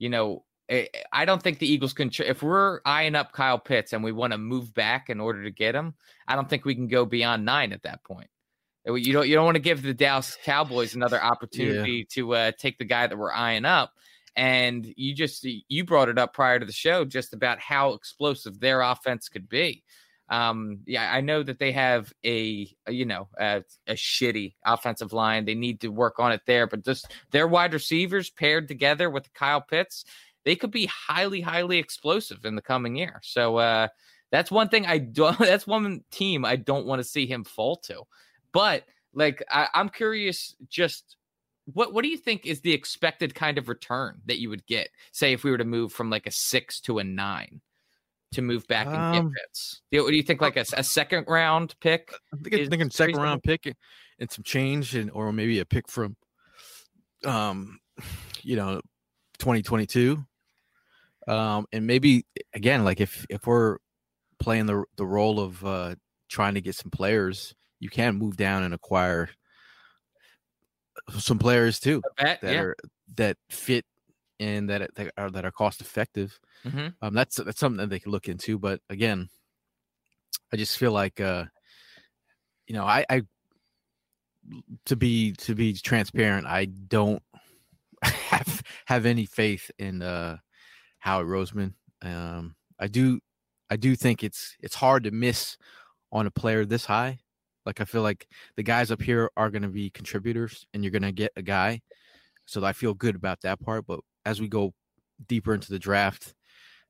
you 0.00 0.08
know 0.08 0.44
I 0.68 0.88
I 1.12 1.24
don't 1.24 1.40
think 1.40 1.60
the 1.60 1.70
Eagles 1.72 1.92
can. 1.92 2.10
If 2.18 2.42
we're 2.42 2.80
eyeing 2.84 3.14
up 3.14 3.30
Kyle 3.32 3.60
Pitts 3.60 3.92
and 3.92 4.02
we 4.02 4.10
want 4.10 4.32
to 4.32 4.38
move 4.38 4.74
back 4.74 5.08
in 5.08 5.20
order 5.20 5.44
to 5.44 5.52
get 5.52 5.76
him, 5.76 5.94
I 6.26 6.34
don't 6.34 6.50
think 6.50 6.64
we 6.64 6.74
can 6.74 6.88
go 6.88 7.04
beyond 7.06 7.44
nine 7.44 7.72
at 7.72 7.84
that 7.84 8.02
point. 8.02 8.28
Uh, 8.86 8.94
You 8.94 9.12
don't 9.12 9.28
you 9.28 9.36
don't 9.36 9.44
want 9.44 9.54
to 9.54 9.60
give 9.62 9.80
the 9.80 9.94
Dallas 9.94 10.36
Cowboys 10.44 10.96
another 10.96 11.22
opportunity 11.22 12.06
to 12.14 12.34
uh, 12.34 12.52
take 12.58 12.78
the 12.78 12.84
guy 12.86 13.06
that 13.06 13.16
we're 13.16 13.32
eyeing 13.32 13.64
up. 13.64 13.92
And 14.38 14.94
you 14.96 15.14
just 15.14 15.44
you 15.44 15.84
brought 15.84 16.08
it 16.08 16.16
up 16.16 16.32
prior 16.32 16.60
to 16.60 16.64
the 16.64 16.72
show 16.72 17.04
just 17.04 17.34
about 17.34 17.58
how 17.58 17.94
explosive 17.94 18.60
their 18.60 18.82
offense 18.82 19.28
could 19.28 19.48
be. 19.48 19.82
Um, 20.30 20.80
yeah, 20.86 21.10
I 21.12 21.22
know 21.22 21.42
that 21.42 21.58
they 21.58 21.72
have 21.72 22.12
a, 22.24 22.70
a, 22.86 22.92
you 22.92 23.04
know 23.04 23.28
a, 23.36 23.64
a 23.88 23.94
shitty 23.94 24.54
offensive 24.64 25.12
line. 25.12 25.44
They 25.44 25.56
need 25.56 25.80
to 25.80 25.88
work 25.88 26.20
on 26.20 26.30
it 26.30 26.42
there, 26.46 26.68
but 26.68 26.84
just 26.84 27.10
their 27.32 27.48
wide 27.48 27.72
receivers 27.72 28.30
paired 28.30 28.68
together 28.68 29.10
with 29.10 29.32
Kyle 29.34 29.60
Pitts, 29.60 30.04
they 30.44 30.54
could 30.54 30.70
be 30.70 30.86
highly, 30.86 31.40
highly 31.40 31.78
explosive 31.78 32.44
in 32.44 32.54
the 32.54 32.62
coming 32.62 32.94
year. 32.94 33.20
So 33.24 33.56
uh, 33.56 33.88
that's 34.30 34.50
one 34.50 34.68
thing 34.68 34.86
I 34.86 34.98
don't. 34.98 35.38
That's 35.40 35.66
one 35.66 36.04
team 36.10 36.44
I 36.44 36.56
don't 36.56 36.86
want 36.86 37.00
to 37.00 37.08
see 37.08 37.26
him 37.26 37.44
fall 37.44 37.76
to. 37.84 38.02
But 38.52 38.84
like, 39.14 39.42
I, 39.50 39.68
I'm 39.74 39.88
curious, 39.88 40.54
just 40.68 41.17
what 41.72 41.92
what 41.92 42.02
do 42.02 42.08
you 42.08 42.16
think 42.16 42.46
is 42.46 42.60
the 42.60 42.72
expected 42.72 43.34
kind 43.34 43.58
of 43.58 43.68
return 43.68 44.20
that 44.26 44.40
you 44.40 44.48
would 44.50 44.66
get? 44.66 44.88
Say 45.12 45.32
if 45.32 45.44
we 45.44 45.50
were 45.50 45.58
to 45.58 45.64
move 45.64 45.92
from 45.92 46.10
like 46.10 46.26
a 46.26 46.30
six 46.30 46.80
to 46.82 46.98
a 46.98 47.04
nine 47.04 47.60
to 48.32 48.42
move 48.42 48.66
back 48.68 48.86
and 48.86 48.96
Um, 48.96 49.12
get 49.12 49.32
Pitts. 49.34 49.80
Do 49.90 49.96
you, 49.98 50.04
what 50.04 50.10
do 50.10 50.16
you 50.16 50.22
think? 50.22 50.40
Like 50.40 50.56
a, 50.56 50.64
a 50.74 50.82
second 50.82 51.24
round 51.28 51.74
pick? 51.80 52.12
I'm 52.32 52.40
thinking, 52.40 52.60
is 52.60 52.68
thinking 52.68 52.90
second 52.90 53.08
reasonable. 53.08 53.24
round 53.28 53.42
pick 53.42 53.66
and- 53.66 53.76
and 54.20 54.30
some 54.30 54.42
change, 54.42 54.96
and 54.96 55.10
or 55.12 55.32
maybe 55.32 55.60
a 55.60 55.64
pick 55.64 55.88
from, 55.88 56.16
um, 57.24 57.78
you 58.42 58.56
know, 58.56 58.80
2022. 59.38 60.24
Um, 61.28 61.66
and 61.72 61.86
maybe 61.86 62.26
again, 62.54 62.84
like 62.84 63.00
if 63.00 63.24
if 63.30 63.46
we're 63.46 63.76
playing 64.40 64.66
the 64.66 64.84
the 64.96 65.06
role 65.06 65.38
of 65.40 65.64
uh 65.64 65.94
trying 66.28 66.54
to 66.54 66.60
get 66.60 66.74
some 66.74 66.90
players, 66.90 67.54
you 67.80 67.88
can 67.90 68.16
move 68.16 68.36
down 68.36 68.62
and 68.64 68.74
acquire 68.74 69.28
some 71.20 71.38
players 71.38 71.78
too 71.80 72.02
bet? 72.16 72.40
that 72.42 72.54
Yeah. 72.54 72.60
are 72.60 72.76
that 73.16 73.36
fit 73.50 73.84
and 74.40 74.68
that 74.70 74.94
that 74.94 75.12
are 75.16 75.30
that 75.30 75.44
are 75.44 75.50
cost 75.50 75.80
effective. 75.80 76.38
Mhm. 76.64 76.94
Um, 77.02 77.14
that's 77.14 77.36
that's 77.36 77.58
something 77.60 77.78
that 77.78 77.90
they 77.90 77.98
can 78.00 78.12
look 78.12 78.28
into. 78.28 78.58
But 78.58 78.80
again, 78.90 79.28
I 80.52 80.56
just 80.56 80.78
feel 80.78 80.92
like 80.92 81.20
uh, 81.20 81.44
you 82.66 82.74
know, 82.74 82.84
I, 82.84 83.04
I 83.08 83.22
to 84.86 84.96
be 84.96 85.32
to 85.32 85.54
be 85.54 85.74
transparent, 85.74 86.46
I 86.46 86.66
don't 86.66 87.22
have 88.02 88.62
have 88.86 89.06
any 89.06 89.26
faith 89.26 89.70
in 89.78 90.02
uh 90.02 90.38
Howie 90.98 91.24
Roseman. 91.24 91.74
Um, 92.02 92.54
I 92.78 92.86
do 92.86 93.20
I 93.70 93.76
do 93.76 93.96
think 93.96 94.22
it's 94.24 94.56
it's 94.60 94.74
hard 94.76 95.04
to 95.04 95.10
miss 95.10 95.56
on 96.12 96.26
a 96.26 96.30
player 96.30 96.64
this 96.64 96.86
high. 96.86 97.18
Like 97.68 97.82
I 97.82 97.84
feel 97.84 98.00
like 98.00 98.26
the 98.56 98.62
guys 98.62 98.90
up 98.90 99.02
here 99.02 99.30
are 99.36 99.50
going 99.50 99.60
to 99.60 99.68
be 99.68 99.90
contributors, 99.90 100.66
and 100.72 100.82
you're 100.82 100.90
going 100.90 101.02
to 101.02 101.12
get 101.12 101.32
a 101.36 101.42
guy. 101.42 101.82
So 102.46 102.64
I 102.64 102.72
feel 102.72 102.94
good 102.94 103.14
about 103.14 103.42
that 103.42 103.60
part. 103.60 103.84
But 103.86 104.00
as 104.24 104.40
we 104.40 104.48
go 104.48 104.72
deeper 105.26 105.52
into 105.52 105.70
the 105.70 105.78
draft, 105.78 106.32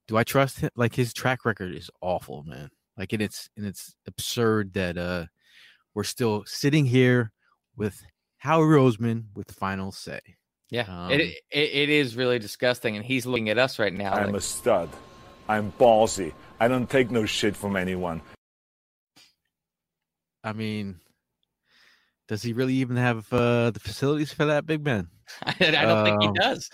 do 0.06 0.16
I 0.16 0.22
trust 0.22 0.60
him? 0.60 0.70
Like 0.76 0.94
his 0.94 1.12
track 1.12 1.44
record 1.44 1.74
is 1.74 1.90
awful, 2.00 2.44
man. 2.44 2.70
Like 2.96 3.12
and 3.12 3.20
it's 3.20 3.50
and 3.56 3.66
it's 3.66 3.96
absurd 4.06 4.74
that 4.74 4.96
uh 4.96 5.26
we're 5.94 6.04
still 6.04 6.44
sitting 6.46 6.84
here 6.84 7.32
with 7.76 8.00
Howie 8.36 8.62
Roseman 8.62 9.24
with 9.34 9.48
the 9.48 9.54
final 9.54 9.90
say. 9.90 10.20
Yeah, 10.70 10.84
Um, 10.86 11.10
it, 11.10 11.20
it 11.20 11.38
it 11.50 11.88
is 11.88 12.14
really 12.14 12.38
disgusting, 12.38 12.94
and 12.94 13.04
he's 13.04 13.26
looking 13.26 13.48
at 13.48 13.58
us 13.58 13.80
right 13.80 13.92
now. 13.92 14.12
I'm 14.12 14.26
like, 14.26 14.36
a 14.36 14.40
stud. 14.40 14.90
I'm 15.48 15.72
ballsy. 15.72 16.34
I 16.60 16.68
don't 16.68 16.88
take 16.88 17.10
no 17.10 17.26
shit 17.26 17.56
from 17.56 17.74
anyone. 17.74 18.20
I 20.48 20.52
mean, 20.54 21.00
does 22.26 22.42
he 22.42 22.52
really 22.52 22.74
even 22.74 22.96
have 22.96 23.32
uh, 23.32 23.70
the 23.70 23.80
facilities 23.80 24.32
for 24.32 24.44
that, 24.46 24.66
big 24.66 24.84
man? 24.84 25.08
I 25.42 25.84
don't 25.86 26.02
think 26.02 26.16
he 26.20 26.28
Um, 26.28 26.40
does. 26.40 26.70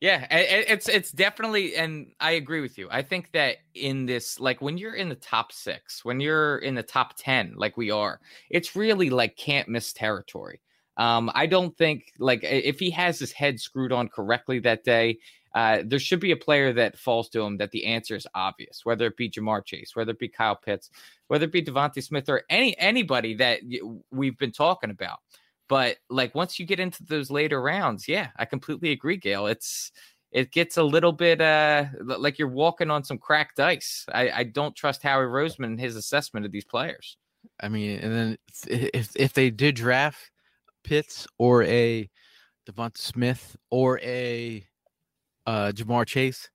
Yeah, 0.00 0.26
a- 0.30 0.70
it's 0.72 0.88
it's 0.88 1.10
definitely, 1.10 1.74
and 1.74 2.12
I 2.20 2.32
agree 2.32 2.60
with 2.60 2.76
you. 2.76 2.88
I 2.90 3.02
think 3.02 3.32
that 3.32 3.58
in 3.74 4.04
this, 4.06 4.38
like 4.38 4.60
when 4.60 4.76
you're 4.76 4.94
in 4.94 5.08
the 5.08 5.14
top 5.16 5.52
six, 5.52 6.04
when 6.04 6.20
you're 6.20 6.58
in 6.58 6.74
the 6.74 6.82
top 6.82 7.16
ten, 7.16 7.54
like 7.56 7.76
we 7.78 7.90
are, 7.90 8.20
it's 8.50 8.76
really 8.76 9.08
like 9.10 9.36
can't 9.36 9.68
miss 9.68 9.92
territory. 9.94 10.60
Um, 10.98 11.30
I 11.34 11.46
don't 11.46 11.76
think 11.76 12.12
like 12.18 12.40
if 12.42 12.78
he 12.78 12.90
has 12.90 13.18
his 13.18 13.32
head 13.32 13.58
screwed 13.60 13.92
on 13.92 14.08
correctly 14.08 14.58
that 14.60 14.84
day, 14.84 15.18
uh, 15.56 15.82
there 15.86 15.98
should 15.98 16.20
be 16.20 16.32
a 16.32 16.36
player 16.36 16.70
that 16.74 16.98
falls 16.98 17.30
to 17.30 17.40
him 17.40 17.56
that 17.56 17.70
the 17.70 17.86
answer 17.86 18.14
is 18.14 18.26
obvious, 18.34 18.84
whether 18.84 19.06
it 19.06 19.16
be 19.16 19.30
Ja'Marr 19.30 19.64
Chase, 19.64 19.96
whether 19.96 20.10
it 20.10 20.18
be 20.18 20.28
Kyle 20.28 20.54
Pitts, 20.54 20.90
whether 21.28 21.46
it 21.46 21.52
be 21.52 21.62
DeVonta 21.62 22.02
Smith 22.02 22.28
or 22.28 22.42
any 22.50 22.78
anybody 22.78 23.34
that 23.36 23.60
we've 24.10 24.36
been 24.36 24.52
talking 24.52 24.90
about. 24.90 25.18
But 25.66 25.96
like 26.10 26.34
once 26.34 26.58
you 26.58 26.66
get 26.66 26.78
into 26.78 27.04
those 27.04 27.30
later 27.30 27.62
rounds, 27.62 28.06
yeah, 28.06 28.28
I 28.36 28.44
completely 28.44 28.92
agree, 28.92 29.16
Gail. 29.16 29.46
It's 29.46 29.92
it 30.30 30.52
gets 30.52 30.76
a 30.76 30.82
little 30.82 31.12
bit 31.12 31.40
uh 31.40 31.86
like 32.02 32.38
you're 32.38 32.48
walking 32.48 32.90
on 32.90 33.02
some 33.02 33.16
cracked 33.16 33.58
ice. 33.58 34.04
I, 34.12 34.30
I 34.30 34.44
don't 34.44 34.76
trust 34.76 35.02
Howie 35.02 35.24
Roseman 35.24 35.64
and 35.64 35.80
his 35.80 35.96
assessment 35.96 36.44
of 36.44 36.52
these 36.52 36.66
players. 36.66 37.16
I 37.60 37.70
mean, 37.70 37.98
and 38.00 38.14
then 38.14 38.38
if 38.68 39.16
if, 39.16 39.32
they 39.32 39.48
did 39.48 39.76
draft 39.76 40.30
Pitts 40.84 41.26
or 41.38 41.62
a 41.62 42.10
Devonta 42.68 42.98
Smith 42.98 43.56
or 43.70 43.98
a 44.00 44.66
uh, 45.46 45.72
Ja'Marr 45.74 46.06
Chase, 46.06 46.50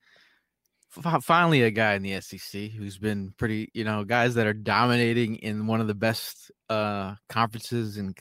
fi- 0.90 1.20
finally 1.20 1.62
a 1.64 1.72
guy 1.72 1.94
in 1.94 2.04
the 2.04 2.20
SEC 2.22 2.72
who's 2.72 2.98
been 2.98 3.34
pretty, 3.38 3.70
you 3.74 3.84
know, 3.84 4.04
guys 4.04 4.36
that 4.36 4.48
are 4.48 4.54
dominating 4.54 5.38
in 5.38 5.68
one 5.68 5.82
of 5.82 5.88
the 5.88 5.96
best 5.96 6.52
uh, 6.70 7.16
conferences 7.30 7.98
in 7.98 8.14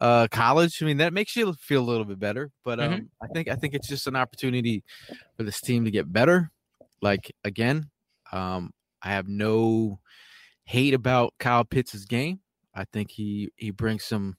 uh, 0.00 0.28
college. 0.30 0.82
I 0.82 0.86
mean, 0.86 0.98
that 0.98 1.12
makes 1.12 1.36
you 1.36 1.52
feel 1.54 1.82
a 1.82 1.88
little 1.88 2.04
bit 2.04 2.18
better. 2.18 2.50
But 2.64 2.80
um, 2.80 2.92
Mhm. 2.92 3.08
I 3.22 3.26
think 3.28 3.48
I 3.48 3.54
think 3.54 3.74
it's 3.74 3.88
just 3.88 4.06
an 4.06 4.16
opportunity 4.16 4.84
for 5.36 5.42
this 5.42 5.60
team 5.60 5.84
to 5.84 5.90
get 5.90 6.12
better. 6.12 6.50
Like 7.00 7.32
again, 7.44 7.90
um, 8.32 8.72
I 9.02 9.10
have 9.10 9.28
no 9.28 10.00
hate 10.64 10.94
about 10.94 11.34
Kyle 11.38 11.64
Pitts' 11.64 12.04
game. 12.04 12.40
I 12.74 12.84
think 12.84 13.10
he 13.10 13.50
he 13.56 13.70
brings 13.70 14.04
some 14.04 14.36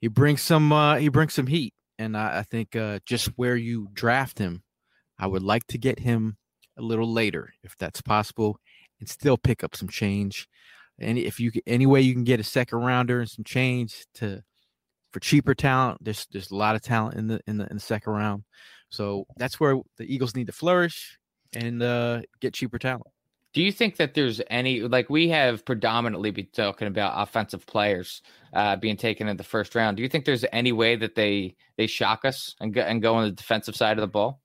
he 0.00 0.08
brings 0.08 0.42
some 0.42 0.72
uh, 0.72 0.96
he 0.96 1.08
brings 1.08 1.34
some 1.34 1.46
heat, 1.46 1.72
and 1.98 2.16
I, 2.16 2.38
I 2.38 2.42
think 2.42 2.76
uh, 2.76 3.00
just 3.04 3.26
where 3.36 3.56
you 3.56 3.88
draft 3.92 4.38
him, 4.38 4.62
I 5.18 5.26
would 5.26 5.42
like 5.42 5.66
to 5.68 5.78
get 5.78 5.98
him 5.98 6.36
a 6.78 6.82
little 6.82 7.12
later 7.12 7.52
if 7.64 7.76
that's 7.76 8.00
possible, 8.00 8.58
and 9.00 9.08
still 9.08 9.36
pick 9.36 9.64
up 9.64 9.76
some 9.76 9.88
change. 9.88 10.48
And 10.98 11.18
if 11.18 11.38
you 11.38 11.52
any 11.66 11.86
way 11.86 12.00
you 12.00 12.12
can 12.12 12.24
get 12.24 12.40
a 12.40 12.44
second 12.44 12.78
rounder 12.80 13.20
and 13.20 13.30
some 13.30 13.44
change 13.44 14.06
to 14.14 14.42
for 15.12 15.20
cheaper 15.20 15.54
talent, 15.54 15.98
there's 16.02 16.26
there's 16.32 16.50
a 16.50 16.56
lot 16.56 16.76
of 16.76 16.82
talent 16.82 17.16
in 17.16 17.28
the 17.28 17.40
in 17.46 17.58
the 17.58 17.66
in 17.68 17.76
the 17.76 17.80
second 17.80 18.12
round. 18.12 18.44
So 18.90 19.26
that's 19.36 19.60
where 19.60 19.76
the 19.96 20.12
Eagles 20.12 20.34
need 20.34 20.46
to 20.46 20.52
flourish 20.52 21.18
and 21.52 21.82
uh, 21.82 22.22
get 22.40 22.54
cheaper 22.54 22.78
talent. 22.78 23.06
Do 23.58 23.64
you 23.64 23.72
think 23.72 23.96
that 23.96 24.14
there's 24.14 24.40
any 24.50 24.82
like 24.82 25.10
we 25.10 25.30
have 25.30 25.64
predominantly 25.64 26.30
been 26.30 26.46
talking 26.52 26.86
about 26.86 27.20
offensive 27.20 27.66
players 27.66 28.22
uh, 28.52 28.76
being 28.76 28.96
taken 28.96 29.26
in 29.26 29.36
the 29.36 29.42
first 29.42 29.74
round? 29.74 29.96
Do 29.96 30.02
you 30.04 30.08
think 30.08 30.26
there's 30.26 30.44
any 30.52 30.70
way 30.70 30.94
that 30.94 31.16
they 31.16 31.56
they 31.76 31.88
shock 31.88 32.24
us 32.24 32.54
and 32.60 32.72
go, 32.72 32.82
and 32.82 33.02
go 33.02 33.16
on 33.16 33.24
the 33.24 33.32
defensive 33.32 33.74
side 33.74 33.98
of 33.98 34.02
the 34.02 34.06
ball? 34.06 34.40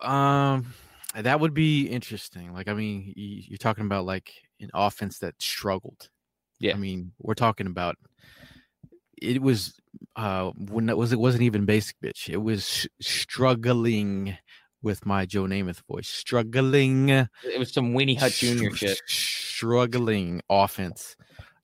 Um, 0.00 0.74
that 1.14 1.38
would 1.38 1.54
be 1.54 1.86
interesting. 1.86 2.52
Like, 2.52 2.66
I 2.66 2.74
mean, 2.74 3.12
you're 3.14 3.58
talking 3.58 3.86
about 3.86 4.06
like 4.06 4.32
an 4.58 4.70
offense 4.74 5.20
that 5.20 5.40
struggled. 5.40 6.08
Yeah. 6.58 6.72
I 6.72 6.78
mean, 6.78 7.12
we're 7.20 7.34
talking 7.34 7.68
about 7.68 7.94
it 9.22 9.40
was 9.40 9.80
uh 10.16 10.50
when 10.56 10.88
it 10.88 10.96
was 10.96 11.12
it 11.12 11.20
wasn't 11.20 11.44
even 11.44 11.64
basic 11.64 11.94
bitch. 12.00 12.28
It 12.28 12.38
was 12.38 12.66
sh- 12.66 12.86
struggling 13.00 14.36
with 14.82 15.06
my 15.06 15.26
Joe 15.26 15.44
Namath 15.44 15.82
voice. 15.86 16.08
Struggling 16.08 17.08
It 17.08 17.58
was 17.58 17.72
some 17.72 17.94
Winnie 17.94 18.14
Hut 18.14 18.32
Jr. 18.32 18.74
shit. 18.74 19.00
Struggling 19.06 20.42
offense. 20.50 21.16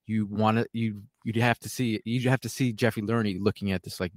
You 0.07 0.27
want 0.27 0.59
to 0.59 0.67
you 0.73 1.03
you'd 1.25 1.37
have 1.37 1.59
to 1.61 1.69
see 1.69 2.01
you 2.05 2.29
have 2.31 2.41
to 2.41 2.49
see 2.49 2.73
Jeffrey 2.73 3.03
Lurie 3.03 3.37
looking 3.39 3.73
at 3.73 3.83
this 3.83 4.01
like, 4.01 4.13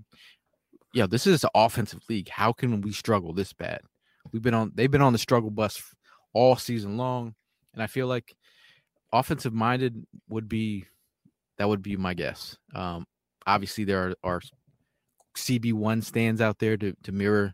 yeah, 0.93 1.07
this 1.07 1.27
is 1.27 1.43
an 1.43 1.49
offensive 1.53 2.01
league. 2.09 2.29
How 2.29 2.53
can 2.53 2.81
we 2.81 2.93
struggle 2.93 3.33
this 3.33 3.53
bad? 3.53 3.81
We've 4.31 4.41
been 4.41 4.53
on 4.53 4.71
they've 4.75 4.91
been 4.91 5.01
on 5.01 5.13
the 5.13 5.19
struggle 5.19 5.49
bus 5.49 5.81
all 6.33 6.55
season 6.55 6.97
long, 6.97 7.35
and 7.73 7.83
I 7.83 7.87
feel 7.87 8.07
like 8.07 8.35
offensive 9.11 9.53
minded 9.53 10.05
would 10.29 10.47
be 10.47 10.85
that 11.57 11.67
would 11.67 11.81
be 11.81 11.97
my 11.97 12.13
guess. 12.13 12.57
Um, 12.73 13.05
obviously, 13.45 13.83
there 13.83 14.09
are, 14.09 14.15
are 14.23 14.41
CB 15.37 15.73
one 15.73 16.01
stands 16.01 16.39
out 16.39 16.59
there 16.59 16.77
to 16.77 16.93
to 17.03 17.11
mirror 17.11 17.53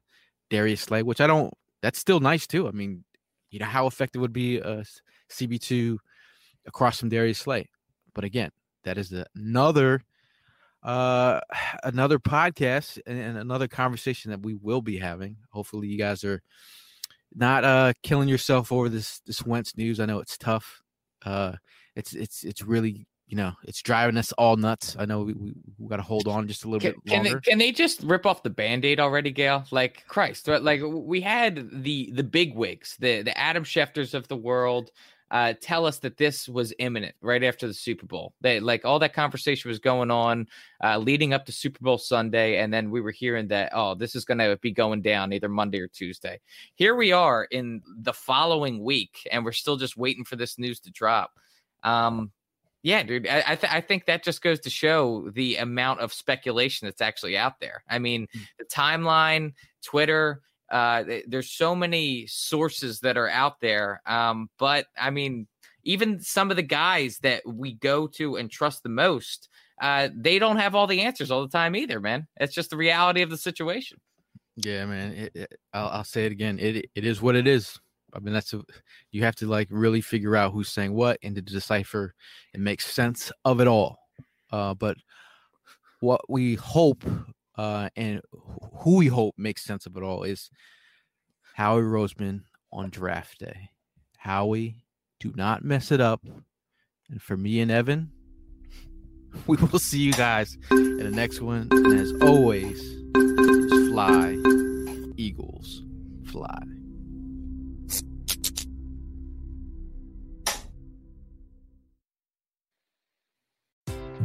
Darius 0.50 0.82
Slay, 0.82 1.04
which 1.04 1.22
I 1.22 1.28
don't. 1.28 1.54
That's 1.82 2.00
still 2.00 2.20
nice 2.20 2.48
too. 2.48 2.68
I 2.68 2.72
mean, 2.72 3.04
you 3.50 3.60
know 3.60 3.66
how 3.66 3.88
effective 3.88 4.22
would 4.22 4.34
be 4.34 4.58
a 4.58 4.84
CB 5.30 5.62
two 5.62 6.00
across 6.66 7.00
from 7.00 7.10
Darius 7.10 7.40
Slay, 7.40 7.70
but 8.14 8.24
again, 8.24 8.52
that 8.84 8.98
is 8.98 9.14
another 9.36 10.02
uh 10.84 11.40
another 11.84 12.20
podcast 12.20 13.00
and, 13.06 13.20
and 13.20 13.38
another 13.38 13.68
conversation 13.68 14.32
that 14.32 14.42
we 14.42 14.56
will 14.56 14.82
be 14.82 14.98
having. 14.98 15.38
Hopefully, 15.52 15.88
you 15.88 15.98
guys 15.98 16.24
are 16.24 16.42
not 17.36 17.64
uh 17.64 17.94
killing 18.04 18.30
yourself 18.30 18.72
over 18.72 18.90
this 18.90 19.20
this 19.26 19.46
Wentz 19.46 19.76
news. 19.78 20.00
I 20.00 20.06
know 20.06 20.20
it's 20.20 20.38
tough. 20.38 20.82
Uh, 21.26 21.54
it's 21.96 22.14
it's 22.14 22.44
it's 22.44 22.62
really 22.64 23.08
you 23.28 23.36
know 23.36 23.54
it's 23.64 23.82
driving 23.82 24.18
us 24.18 24.32
all 24.34 24.56
nuts. 24.56 24.96
I 24.98 25.06
know 25.06 25.22
we 25.22 25.34
we, 25.34 25.54
we 25.78 25.88
got 25.88 25.98
to 25.98 26.02
hold 26.02 26.28
on 26.28 26.48
just 26.48 26.64
a 26.64 26.70
little 26.70 26.92
can, 26.92 27.00
bit 27.04 27.14
longer. 27.14 27.30
Can 27.30 27.34
they, 27.34 27.52
can 27.52 27.58
they 27.60 27.72
just 27.72 28.02
rip 28.02 28.26
off 28.26 28.44
the 28.44 28.50
band-aid 28.50 29.00
already, 29.00 29.32
Gail? 29.32 29.66
Like 29.72 30.06
Christ, 30.08 30.48
like 30.48 30.82
we 30.84 31.22
had 31.22 31.70
the 31.84 32.12
the 32.14 32.24
big 32.24 32.56
wigs, 32.56 32.96
the 33.00 33.22
the 33.22 33.38
Adam 33.38 33.64
Schefters 33.64 34.14
of 34.14 34.28
the 34.28 34.38
world. 34.38 34.92
Uh, 35.30 35.54
tell 35.60 35.86
us 35.86 36.00
that 36.00 36.16
this 36.16 36.48
was 36.48 36.74
imminent 36.80 37.14
right 37.20 37.44
after 37.44 37.68
the 37.68 37.74
Super 37.74 38.06
Bowl. 38.06 38.34
They 38.40 38.62
like 38.62 38.86
all 38.86 38.98
that 39.00 39.14
conversation 39.14 39.68
was 39.68 39.78
going 39.78 40.10
on 40.10 40.48
uh, 40.82 40.98
leading 41.00 41.34
up 41.34 41.46
to 41.48 41.52
Super 41.52 41.84
Bowl 41.84 41.98
Sunday, 41.98 42.60
and 42.60 42.74
then 42.74 42.90
we 42.90 43.02
were 43.02 43.12
hearing 43.12 43.50
that 43.50 43.72
oh, 43.74 43.94
this 43.94 44.16
is 44.16 44.24
going 44.24 44.38
to 44.38 44.58
be 44.62 44.72
going 44.72 45.02
down 45.02 45.34
either 45.34 45.50
Monday 45.50 45.82
or 45.82 45.90
Tuesday. 45.90 46.40
Here 46.76 46.96
we 46.96 47.12
are 47.12 47.44
in 47.44 47.82
the 47.98 48.14
following 48.14 48.82
week, 48.82 49.28
and 49.30 49.44
we're 49.44 49.52
still 49.52 49.76
just 49.76 49.98
waiting 49.98 50.24
for 50.24 50.38
this 50.38 50.58
news 50.58 50.80
to 50.82 50.92
drop. 50.92 51.34
Um, 51.84 52.32
yeah, 52.88 53.04
dude, 53.04 53.28
I 53.28 53.44
I, 53.46 53.56
th- 53.56 53.74
I, 53.74 53.82
think 53.82 54.06
that 54.06 54.24
just 54.24 54.42
goes 54.42 54.62
to 54.62 54.70
show 54.70 55.30
the 55.32 55.58
amount 55.58 56.00
of 56.00 56.14
speculation 56.14 56.86
that's 56.88 57.02
actually 57.02 57.38
out 57.38 57.60
there. 57.60 57.84
I 57.90 58.00
mean, 58.00 58.30
mm. 58.34 58.42
the 58.58 58.64
timeline, 58.64 59.56
Twitter, 59.84 60.42
uh, 60.72 61.04
there's 61.28 61.52
so 61.52 61.76
many 61.76 62.28
sources 62.28 63.02
that 63.02 63.18
are 63.18 63.28
out 63.28 63.60
there. 63.60 64.02
Um, 64.06 64.50
but 64.58 64.86
I 64.98 65.10
mean, 65.10 65.48
even 65.84 66.22
some 66.22 66.50
of 66.50 66.56
the 66.56 66.64
guys 66.64 67.18
that 67.24 67.42
we 67.46 67.74
go 67.74 68.08
to 68.08 68.38
and 68.38 68.50
trust 68.50 68.84
the 68.84 68.90
most, 68.90 69.50
uh, 69.82 70.08
they 70.16 70.40
don't 70.40 70.56
have 70.56 70.74
all 70.74 70.88
the 70.88 71.02
answers 71.02 71.30
all 71.30 71.42
the 71.42 71.52
time 71.52 71.76
either, 71.76 72.00
man. 72.00 72.26
It's 72.40 72.56
just 72.56 72.70
the 72.70 72.78
reality 72.78 73.22
of 73.22 73.30
the 73.30 73.38
situation. 73.38 74.00
Yeah, 74.56 74.86
man. 74.86 75.12
It, 75.12 75.32
it, 75.36 75.60
I'll, 75.74 75.90
I'll, 75.90 76.04
say 76.06 76.26
it 76.26 76.32
again. 76.32 76.58
It 76.58 76.90
it 76.96 77.06
is 77.06 77.22
what 77.22 77.36
it 77.36 77.48
is. 77.48 77.82
I 78.14 78.20
mean, 78.20 78.34
that's 78.34 78.54
a, 78.54 78.64
you 79.12 79.24
have 79.24 79.36
to 79.36 79.48
like 79.48 79.68
really 79.70 80.02
figure 80.02 80.36
out 80.36 80.54
who's 80.54 80.70
saying 80.70 80.94
what 80.94 81.18
and 81.24 81.36
to 81.36 81.42
decipher 81.42 82.14
and 82.54 82.64
make 82.64 82.82
sense 82.82 83.32
of 83.46 83.60
it 83.60 83.68
all. 83.68 84.00
Uh, 84.52 84.74
but 84.74 84.98
what 86.00 86.22
we 86.30 86.56
hope 86.56 87.04
uh, 87.58 87.90
and 87.96 88.22
who 88.82 88.98
we 88.98 89.08
hope 89.08 89.36
makes 89.38 89.64
sense 89.64 89.86
of 89.86 89.98
it 89.98 90.04
all 90.04 90.24
is 90.24 90.50
Howie 91.56 91.82
Roseman 91.82 92.44
on 92.72 92.90
draft 92.90 93.40
day. 93.40 93.72
Howie, 94.18 94.84
do 95.20 95.34
not 95.36 95.64
mess 95.64 95.92
it 95.92 96.02
up. 96.02 96.22
And 97.10 97.22
for 97.22 97.36
me 97.36 97.62
and 97.62 97.72
Evan, 97.72 98.12
we 99.48 99.58
will 99.58 99.80
see 99.80 100.00
you 100.00 100.14
guys 100.14 100.58
in 100.72 100.98
the 100.98 101.12
next 101.12 101.42
one. 101.42 101.68
And 101.72 102.00
as 102.00 102.14
always, 102.22 102.80
fly, 103.92 104.38
Eagles, 105.18 105.84
fly. 106.26 106.77